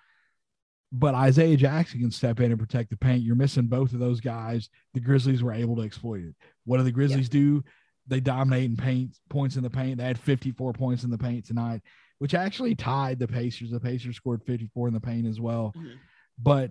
[0.92, 3.22] but Isaiah Jackson can step in and protect the paint.
[3.22, 4.68] You're missing both of those guys.
[4.94, 6.34] The Grizzlies were able to exploit it.
[6.64, 7.62] What do the Grizzlies do?
[8.06, 9.98] They dominate in paint points in the paint.
[9.98, 11.82] They had 54 points in the paint tonight
[12.20, 13.70] which actually tied the Pacers.
[13.70, 15.72] The Pacers scored 54 in the paint as well.
[15.76, 15.94] Mm-hmm.
[16.38, 16.70] But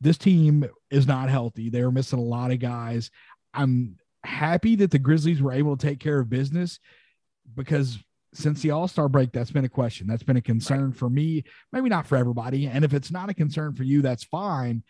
[0.00, 1.68] this team is not healthy.
[1.68, 3.10] They are missing a lot of guys.
[3.52, 6.78] I'm happy that the Grizzlies were able to take care of business
[7.54, 7.98] because
[8.34, 10.06] since the All Star break, that's been a question.
[10.06, 10.96] That's been a concern right.
[10.96, 12.66] for me, maybe not for everybody.
[12.66, 14.82] And if it's not a concern for you, that's fine.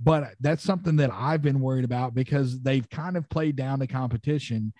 [0.00, 3.86] But that's something that I've been worried about because they've kind of played down the
[3.86, 4.72] competition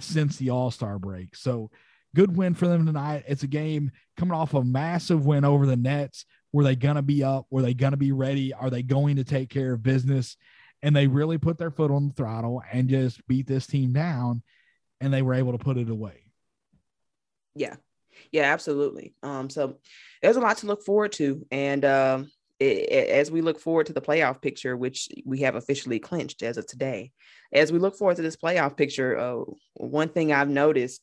[0.00, 1.36] since the All Star break.
[1.36, 1.70] So
[2.14, 3.24] good win for them tonight.
[3.28, 6.24] It's a game coming off a massive win over the Nets.
[6.52, 7.46] Were they going to be up?
[7.50, 8.54] Were they going to be ready?
[8.54, 10.36] Are they going to take care of business?
[10.82, 14.42] And they really put their foot on the throttle and just beat this team down,
[15.00, 16.22] and they were able to put it away.
[17.54, 17.76] Yeah,
[18.30, 19.14] yeah, absolutely.
[19.22, 19.78] Um, so
[20.22, 24.00] there's a lot to look forward to, and um, as we look forward to the
[24.00, 27.12] playoff picture, which we have officially clinched as of today,
[27.52, 31.02] as we look forward to this playoff picture, uh, one thing I've noticed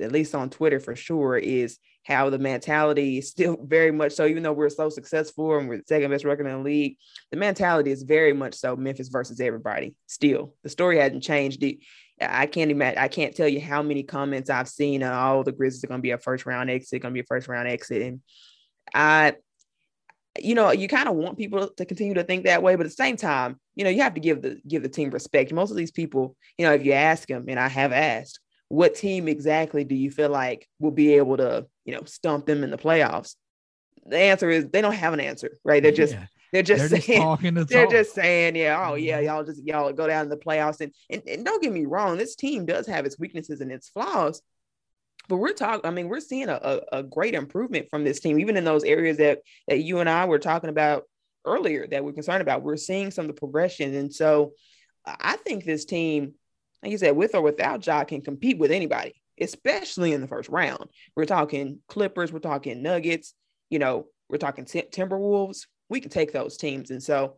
[0.00, 4.26] at least on Twitter for sure, is how the mentality is still very much so,
[4.26, 6.96] even though we're so successful and we're the second best record in the league,
[7.30, 9.94] the mentality is very much so Memphis versus everybody.
[10.06, 11.64] Still, the story hasn't changed.
[12.20, 15.02] I can't imagine, I can't tell you how many comments I've seen.
[15.02, 17.24] Uh, oh, the Grizzlies are going to be a first round exit, going to be
[17.24, 18.02] a first round exit.
[18.02, 18.20] And
[18.94, 19.34] I,
[20.38, 22.90] you know, you kind of want people to continue to think that way, but at
[22.90, 25.52] the same time, you know, you have to give the give the team respect.
[25.52, 28.40] Most of these people, you know, if you ask them, and I have asked,
[28.72, 32.64] what team exactly do you feel like will be able to, you know, stump them
[32.64, 33.34] in the playoffs?
[34.06, 35.82] The answer is they don't have an answer, right?
[35.82, 36.24] They're just yeah.
[36.54, 37.92] they're just they're saying just they're talk.
[37.92, 39.26] just saying, yeah, oh yeah, mm-hmm.
[39.26, 40.80] y'all just y'all go down in the playoffs.
[40.80, 43.90] And, and and don't get me wrong, this team does have its weaknesses and its
[43.90, 44.40] flaws.
[45.28, 48.40] But we're talking, I mean, we're seeing a, a, a great improvement from this team,
[48.40, 51.02] even in those areas that that you and I were talking about
[51.44, 52.62] earlier that we're concerned about.
[52.62, 53.94] We're seeing some of the progression.
[53.94, 54.54] And so
[55.06, 56.36] I think this team
[56.82, 60.48] like you said, with or without Ja, can compete with anybody, especially in the first
[60.48, 60.90] round.
[61.16, 63.34] We're talking Clippers, we're talking Nuggets,
[63.70, 65.66] you know, we're talking t- Timberwolves.
[65.88, 67.36] We can take those teams, and so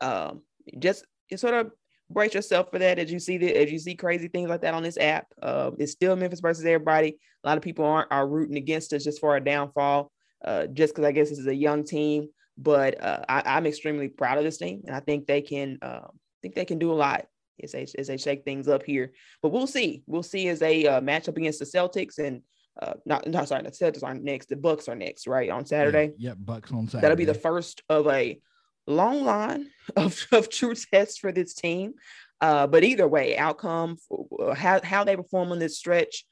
[0.00, 0.42] um,
[0.78, 1.04] just
[1.36, 1.70] sort of
[2.10, 4.74] brace yourself for that as you see the as you see crazy things like that
[4.74, 5.26] on this app.
[5.40, 7.18] Uh, it's still Memphis versus everybody.
[7.44, 10.10] A lot of people aren't are rooting against us just for a downfall,
[10.44, 12.28] uh, just because I guess this is a young team.
[12.58, 16.08] But uh, I, am extremely proud of this team, and I think they can uh,
[16.42, 17.26] think they can do a lot
[17.62, 19.12] as they as they shake things up here.
[19.42, 20.02] But we'll see.
[20.06, 22.42] We'll see as they uh, match up against the Celtics, and
[22.80, 24.48] uh, not not sorry, the Celtics aren't next.
[24.48, 26.12] The Bucks are next, right on Saturday.
[26.16, 27.02] Yeah, yep, Bucks on Saturday.
[27.02, 28.40] That'll be the first of a
[28.86, 31.94] long line of, of true tests for this team.
[32.40, 33.96] Uh, but either way, outcome
[34.40, 36.24] uh, how how they perform on this stretch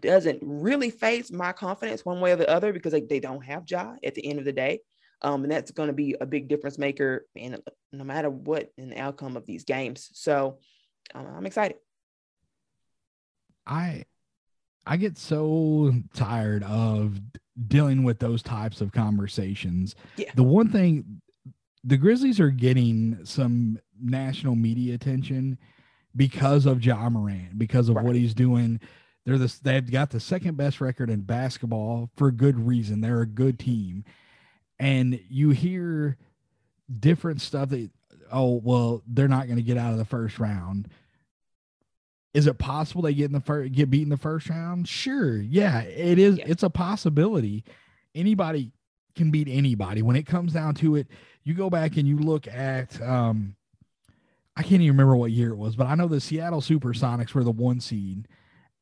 [0.00, 3.64] doesn't really phase my confidence one way or the other because they, they don't have
[3.68, 4.80] Ja at the end of the day.
[5.22, 7.58] Um, and that's going to be a big difference maker in
[7.92, 10.10] no matter what in the outcome of these games.
[10.12, 10.58] So
[11.14, 11.78] uh, I'm excited.
[13.66, 14.04] I
[14.86, 17.20] I get so tired of
[17.66, 19.94] dealing with those types of conversations.
[20.16, 20.30] Yeah.
[20.34, 21.20] The one thing
[21.84, 25.58] the Grizzlies are getting some national media attention
[26.16, 28.04] because of Ja Morant, because of right.
[28.04, 28.80] what he's doing.
[29.26, 33.00] They're this they've got the second best record in basketball for good reason.
[33.00, 34.04] They're a good team.
[34.78, 36.16] And you hear
[37.00, 37.90] different stuff that
[38.32, 40.88] oh well, they're not going to get out of the first round.
[42.34, 44.88] Is it possible they get in the first get beat in the first round?
[44.88, 45.38] Sure.
[45.38, 46.38] Yeah, it is.
[46.38, 46.44] Yeah.
[46.46, 47.64] It's a possibility.
[48.14, 48.72] Anybody
[49.16, 50.02] can beat anybody.
[50.02, 51.08] When it comes down to it,
[51.42, 53.56] you go back and you look at um
[54.56, 57.44] I can't even remember what year it was, but I know the Seattle Supersonics were
[57.44, 58.26] the one seed,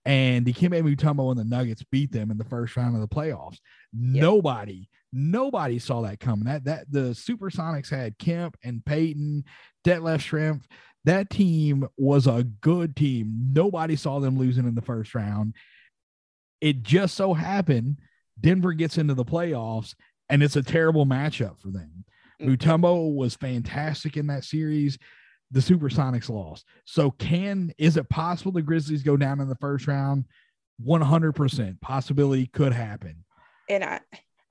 [0.06, 3.14] and the Dikembe Mutombo and the Nuggets beat them in the first round of the
[3.14, 3.58] playoffs.
[3.92, 4.22] Yep.
[4.22, 6.44] Nobody, nobody saw that coming.
[6.44, 9.44] That that the Supersonics had Kemp and Payton,
[9.84, 10.62] Detlef Schrempf.
[11.04, 13.50] That team was a good team.
[13.52, 15.54] Nobody saw them losing in the first round.
[16.60, 17.98] It just so happened
[18.40, 19.94] Denver gets into the playoffs,
[20.28, 22.04] and it's a terrible matchup for them.
[22.40, 22.52] Mm-hmm.
[22.52, 24.98] Mutombo was fantastic in that series.
[25.52, 26.64] The Supersonics lost.
[26.84, 30.24] So, can is it possible the Grizzlies go down in the first round?
[30.84, 33.24] 100% possibility could happen.
[33.70, 34.00] And I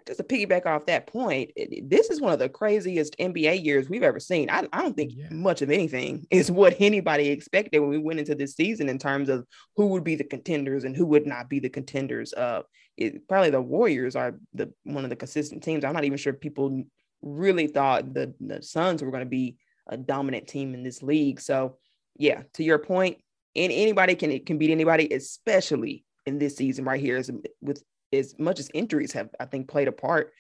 [0.06, 1.52] just to piggyback off that point,
[1.84, 4.50] this is one of the craziest NBA years we've ever seen.
[4.50, 5.28] I, I don't think yeah.
[5.32, 9.30] much of anything is what anybody expected when we went into this season in terms
[9.30, 12.34] of who would be the contenders and who would not be the contenders.
[12.34, 12.62] Uh,
[12.98, 15.84] it, probably the Warriors are the one of the consistent teams.
[15.84, 16.84] I'm not even sure people
[17.22, 21.42] really thought the the Suns were going to be a dominant team in this league.
[21.42, 21.78] So,
[22.16, 23.18] yeah, to your point,
[23.56, 27.30] and anybody can can beat anybody, especially in this season right here, as
[27.62, 27.84] with
[28.18, 30.34] as much as injuries have, I think, played a part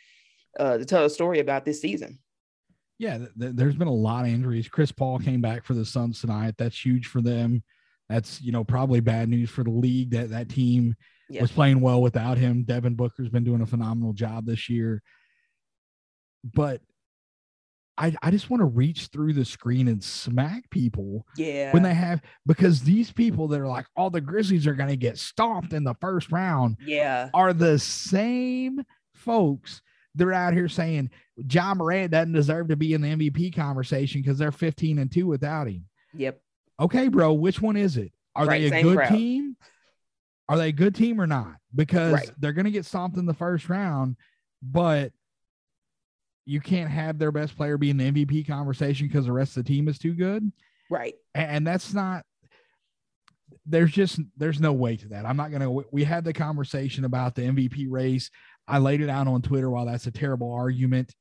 [0.59, 2.19] uh, to tell a story about this season.
[2.97, 4.67] Yeah, th- th- there's been a lot of injuries.
[4.67, 6.55] Chris Paul came back for the Suns tonight.
[6.57, 7.63] That's huge for them.
[8.09, 10.95] That's you know probably bad news for the league that that team
[11.29, 11.41] yeah.
[11.41, 12.63] was playing well without him.
[12.63, 15.01] Devin Booker's been doing a phenomenal job this year.
[16.43, 16.81] But
[17.97, 21.93] I, I just want to reach through the screen and smack people yeah when they
[21.93, 25.73] have because these people that are like oh the grizzlies are going to get stomped
[25.73, 28.83] in the first round yeah are the same
[29.13, 29.81] folks
[30.15, 34.37] they're out here saying Ja Morant doesn't deserve to be in the MVP conversation because
[34.37, 35.85] they're 15 and 2 without him.
[36.15, 36.39] Yep.
[36.79, 38.11] Okay, bro, which one is it?
[38.35, 39.09] Are right, they a good crowd.
[39.09, 39.57] team?
[40.47, 41.55] Are they a good team or not?
[41.73, 42.31] Because right.
[42.39, 44.15] they're going to get stomped in the first round,
[44.61, 45.11] but
[46.45, 49.63] you can't have their best player be in the MVP conversation because the rest of
[49.63, 50.51] the team is too good.
[50.89, 51.15] Right.
[51.33, 52.25] And that's not
[53.65, 55.25] there's just there's no way to that.
[55.25, 58.29] I'm not gonna we had the conversation about the MVP race.
[58.67, 61.13] I laid it out on Twitter while that's a terrible argument.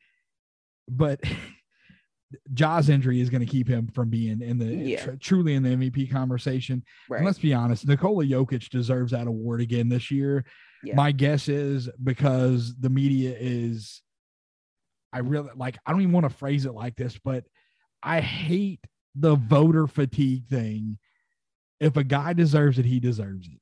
[0.88, 1.20] But
[2.52, 5.04] Ja's injury is going to keep him from being in the yeah.
[5.04, 6.82] tr- truly in the MVP conversation.
[7.08, 7.18] Right.
[7.18, 10.44] And let's be honest, Nikola Jokic deserves that award again this year.
[10.82, 10.94] Yeah.
[10.96, 14.02] My guess is because the media is
[15.14, 17.44] I really like, I don't even want to phrase it like this, but
[18.02, 18.80] I hate
[19.14, 20.98] the voter fatigue thing.
[21.78, 23.60] If a guy deserves it, he deserves it.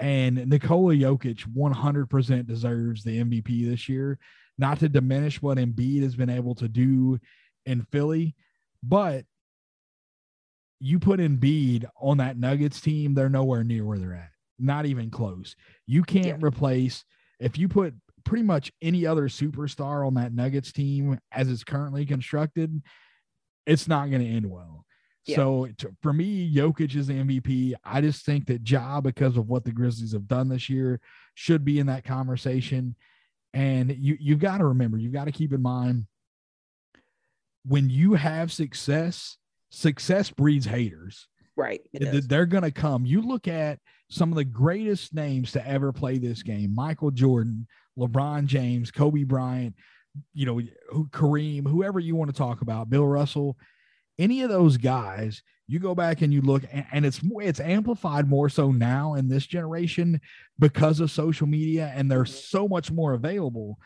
[0.00, 4.18] And Nikola Jokic 100% deserves the MVP this year.
[4.56, 7.20] Not to diminish what Embiid has been able to do
[7.66, 8.34] in Philly,
[8.82, 9.24] but
[10.80, 14.30] you put Embiid on that Nuggets team, they're nowhere near where they're at.
[14.58, 15.54] Not even close.
[15.86, 16.36] You can't yeah.
[16.40, 17.04] replace
[17.40, 17.94] if you put
[18.28, 22.82] pretty much any other superstar on that Nuggets team as it's currently constructed,
[23.64, 24.84] it's not going to end well.
[25.24, 25.36] Yeah.
[25.36, 27.72] So to, for me, Jokic is the MVP.
[27.84, 31.00] I just think that Ja, because of what the Grizzlies have done this year,
[31.34, 32.96] should be in that conversation.
[33.54, 36.06] And you you've got to remember, you've got to keep in mind
[37.64, 39.38] when you have success,
[39.70, 41.28] success breeds haters.
[41.58, 41.80] Right.
[41.92, 43.04] They're going to come.
[43.04, 47.66] You look at some of the greatest names to ever play this game Michael Jordan,
[47.98, 49.74] LeBron James, Kobe Bryant,
[50.32, 50.60] you know,
[51.10, 53.56] Kareem, whoever you want to talk about, Bill Russell,
[54.18, 58.48] any of those guys, you go back and you look, and it's it's amplified more
[58.48, 60.20] so now in this generation
[60.60, 62.32] because of social media, and they're mm-hmm.
[62.32, 63.78] so much more available.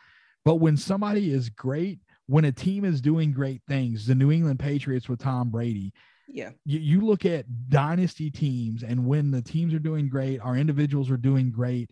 [0.45, 4.61] But when somebody is great, when a team is doing great things, the New England
[4.61, 5.93] Patriots with Tom Brady,
[6.29, 10.57] yeah, you, you look at dynasty teams, and when the teams are doing great, our
[10.57, 11.91] individuals are doing great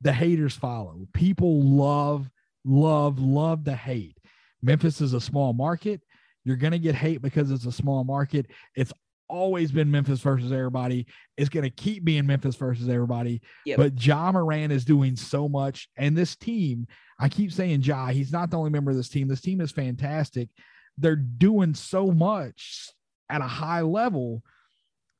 [0.00, 1.06] the haters follow.
[1.12, 2.30] People love,
[2.64, 4.16] love, love to hate.
[4.62, 6.00] Memphis is a small market.
[6.44, 8.46] You're going to get hate because it's a small market.
[8.74, 8.92] It's
[9.28, 11.06] always been Memphis versus everybody.
[11.36, 13.42] It's going to keep being Memphis versus everybody.
[13.66, 13.76] Yep.
[13.76, 15.88] But Ja Morant is doing so much.
[15.96, 16.86] And this team,
[17.18, 19.28] I keep saying Ja, he's not the only member of this team.
[19.28, 20.48] This team is fantastic.
[20.96, 22.90] They're doing so much
[23.30, 24.42] at a high level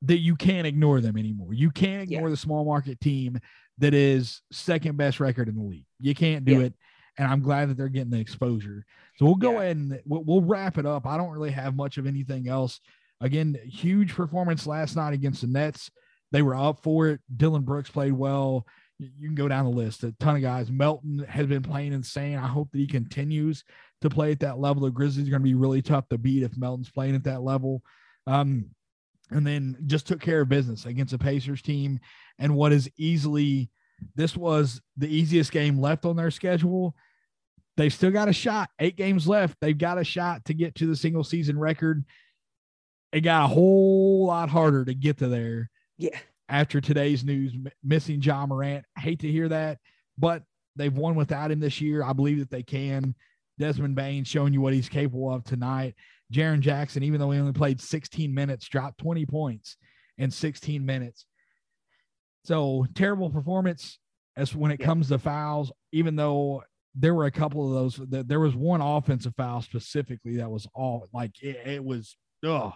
[0.03, 1.53] that you can't ignore them anymore.
[1.53, 2.29] You can't ignore yeah.
[2.29, 3.39] the small market team
[3.77, 5.85] that is second best record in the league.
[5.99, 6.65] You can't do yeah.
[6.65, 6.73] it.
[7.17, 8.85] And I'm glad that they're getting the exposure.
[9.17, 9.59] So we'll go yeah.
[9.59, 11.05] ahead and we'll, we'll wrap it up.
[11.05, 12.79] I don't really have much of anything else.
[13.19, 15.91] Again, huge performance last night against the Nets.
[16.31, 17.19] They were up for it.
[17.35, 18.65] Dillon Brooks played well.
[18.97, 20.03] You can go down the list.
[20.03, 20.71] A ton of guys.
[20.71, 22.37] Melton has been playing insane.
[22.37, 23.63] I hope that he continues
[24.01, 24.83] to play at that level.
[24.83, 27.41] The Grizzlies are going to be really tough to beat if Melton's playing at that
[27.41, 27.83] level.
[28.27, 28.71] Um,
[29.31, 31.99] and then just took care of business against a Pacers team
[32.37, 33.69] and what is easily
[34.15, 36.95] this was the easiest game left on their schedule.
[37.77, 38.69] They've still got a shot.
[38.79, 39.57] Eight games left.
[39.61, 42.03] They've got a shot to get to the single season record.
[43.11, 45.69] It got a whole lot harder to get to there.
[45.97, 46.17] Yeah.
[46.49, 47.53] After today's news,
[47.83, 48.85] missing Ja Morant.
[48.97, 49.79] I hate to hear that,
[50.17, 50.43] but
[50.75, 52.03] they've won without him this year.
[52.03, 53.15] I believe that they can.
[53.57, 55.95] Desmond Bane showing you what he's capable of tonight.
[56.31, 59.77] Jaren Jackson, even though he only played 16 minutes, dropped 20 points
[60.17, 61.25] in 16 minutes.
[62.45, 63.99] So terrible performance
[64.37, 64.87] as when it yep.
[64.87, 66.63] comes to fouls, even though
[66.95, 68.25] there were a couple of those.
[68.25, 72.15] There was one offensive foul specifically that was all like it, it was.
[72.43, 72.73] Oh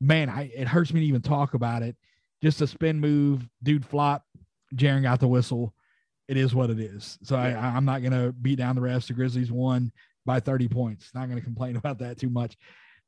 [0.00, 1.96] man, I it hurts me to even talk about it.
[2.42, 4.24] Just a spin move, dude flop.
[4.74, 5.74] Jaren got the whistle.
[6.28, 7.18] It is what it is.
[7.22, 7.60] So yeah.
[7.60, 9.06] I, I'm not gonna beat down the refs.
[9.06, 9.92] The Grizzlies won
[10.24, 11.10] by 30 points.
[11.14, 12.56] Not gonna complain about that too much.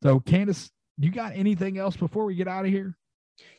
[0.04, 2.94] So Candace, you got anything else before we get out of here?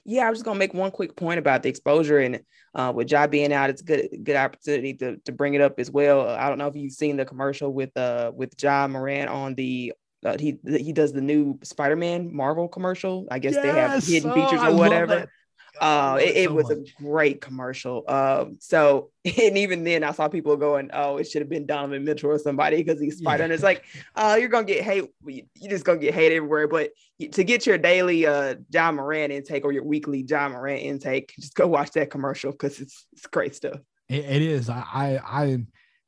[0.06, 2.42] Yeah, I was just gonna make one quick point about the exposure and
[2.76, 5.90] uh, with Ja being out, it's good good opportunity to to bring it up as
[5.90, 6.30] well.
[6.30, 9.94] I don't know if you've seen the commercial with uh with Ja Morant on the
[10.24, 13.28] uh, he he does the new Spider-Man Marvel commercial.
[13.32, 13.64] I guess yes!
[13.64, 15.32] they have hidden oh, features or whatever.
[15.80, 16.78] Uh, it, it so was much.
[16.78, 18.04] a great commercial.
[18.08, 22.04] Um, so and even then, I saw people going, "Oh, it should have been Donovan
[22.04, 23.44] Mitchell or somebody because he's Spider." Yeah.
[23.46, 23.84] And it's like,
[24.16, 25.06] uh, you're gonna get hate.
[25.26, 26.68] You're just gonna get hate everywhere.
[26.68, 26.92] But
[27.32, 31.56] to get your daily uh Ja Morant intake or your weekly Ja Morant intake, just
[31.56, 33.80] go watch that commercial because it's it's great stuff.
[34.10, 34.70] it, it is.
[34.70, 35.58] I, I I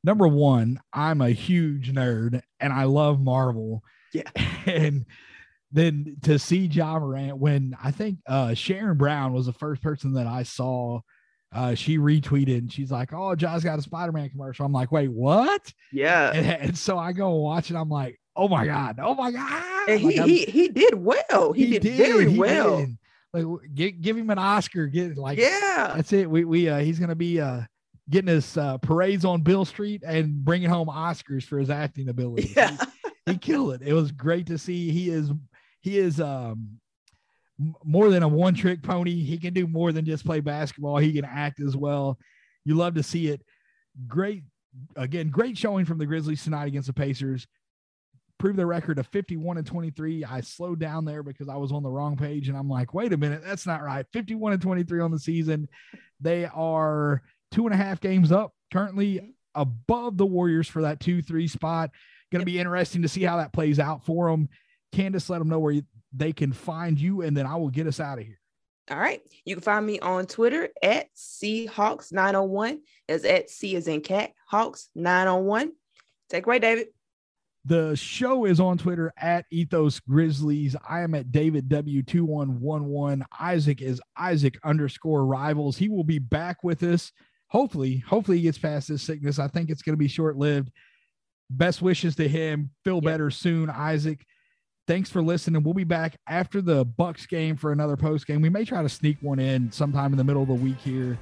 [0.04, 3.82] number one, I'm a huge nerd and I love Marvel.
[4.12, 4.22] Yeah.
[4.66, 5.06] And
[5.70, 10.14] then to see Ja Morant when I think uh, Sharon Brown was the first person
[10.14, 11.00] that I saw.
[11.50, 15.10] Uh, she retweeted and she's like, "Oh, Ja's got a Spider-Man commercial." I'm like, "Wait,
[15.10, 16.30] what?" Yeah.
[16.30, 17.74] And, and so I go watch it.
[17.74, 18.98] I'm like, "Oh my god!
[19.02, 21.52] Oh my god!" And he like, he, he did well.
[21.54, 22.80] He, he did, very he well.
[22.80, 22.98] Did.
[23.32, 23.44] Like,
[23.74, 24.88] give, give him an Oscar.
[24.88, 26.28] Get like, yeah, that's it.
[26.28, 27.62] We we uh, he's gonna be uh
[28.10, 32.52] getting his uh, parades on Beale Street and bringing home Oscars for his acting ability.
[32.56, 32.76] Yeah.
[33.26, 33.82] He, he killed it.
[33.82, 34.90] It was great to see.
[34.90, 35.30] He is
[35.80, 36.80] he is um
[37.84, 39.22] more than a one trick pony.
[39.22, 40.98] He can do more than just play basketball.
[40.98, 42.18] He can act as well.
[42.64, 43.42] You love to see it.
[44.06, 44.44] Great,
[44.96, 47.46] again, great showing from the Grizzlies tonight against the Pacers.
[48.38, 50.24] Prove their record of 51 and 23.
[50.24, 53.12] I slowed down there because I was on the wrong page and I'm like, wait
[53.12, 54.06] a minute, that's not right.
[54.12, 55.68] 51 and 23 on the season.
[56.20, 61.22] They are two and a half games up currently above the Warriors for that 2
[61.22, 61.90] 3 spot.
[62.30, 64.48] Going to be interesting to see how that plays out for them.
[64.92, 65.82] Candace, let them know where you,
[66.12, 68.38] they can find you, and then I will get us out of here.
[68.90, 69.20] All right.
[69.44, 72.78] You can find me on Twitter at Seahawks901.
[73.08, 75.70] As at C as in cat, Hawks901.
[76.30, 76.88] Take away, David.
[77.64, 80.74] The show is on Twitter at Ethos Grizzlies.
[80.88, 83.24] I am at David W2111.
[83.38, 85.76] Isaac is Isaac underscore rivals.
[85.76, 87.12] He will be back with us.
[87.48, 89.38] Hopefully, hopefully he gets past this sickness.
[89.38, 90.70] I think it's going to be short lived.
[91.50, 92.70] Best wishes to him.
[92.84, 93.04] Feel yep.
[93.04, 94.24] better soon, Isaac
[94.88, 95.62] thanks for listening.
[95.62, 98.40] We'll be back after the Bucks game for another post game.
[98.40, 101.16] We may try to sneak one in sometime in the middle of the week here,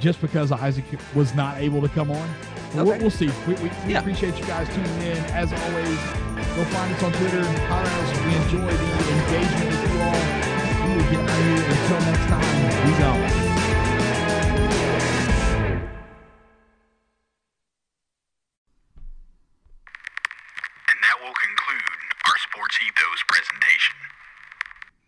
[0.00, 0.84] just because Isaac
[1.14, 2.30] was not able to come on.
[2.70, 2.82] Okay.
[2.82, 3.28] We'll, we'll, see.
[3.46, 4.00] We, we, we yeah.
[4.00, 5.18] appreciate you guys tuning in.
[5.34, 5.98] As always,
[6.56, 7.44] go find us on Twitter.
[7.66, 8.10] Holler us.
[8.24, 10.88] We enjoy the engagement with you all.
[10.88, 11.64] We will get out of here.
[11.68, 13.41] Until next time, we go.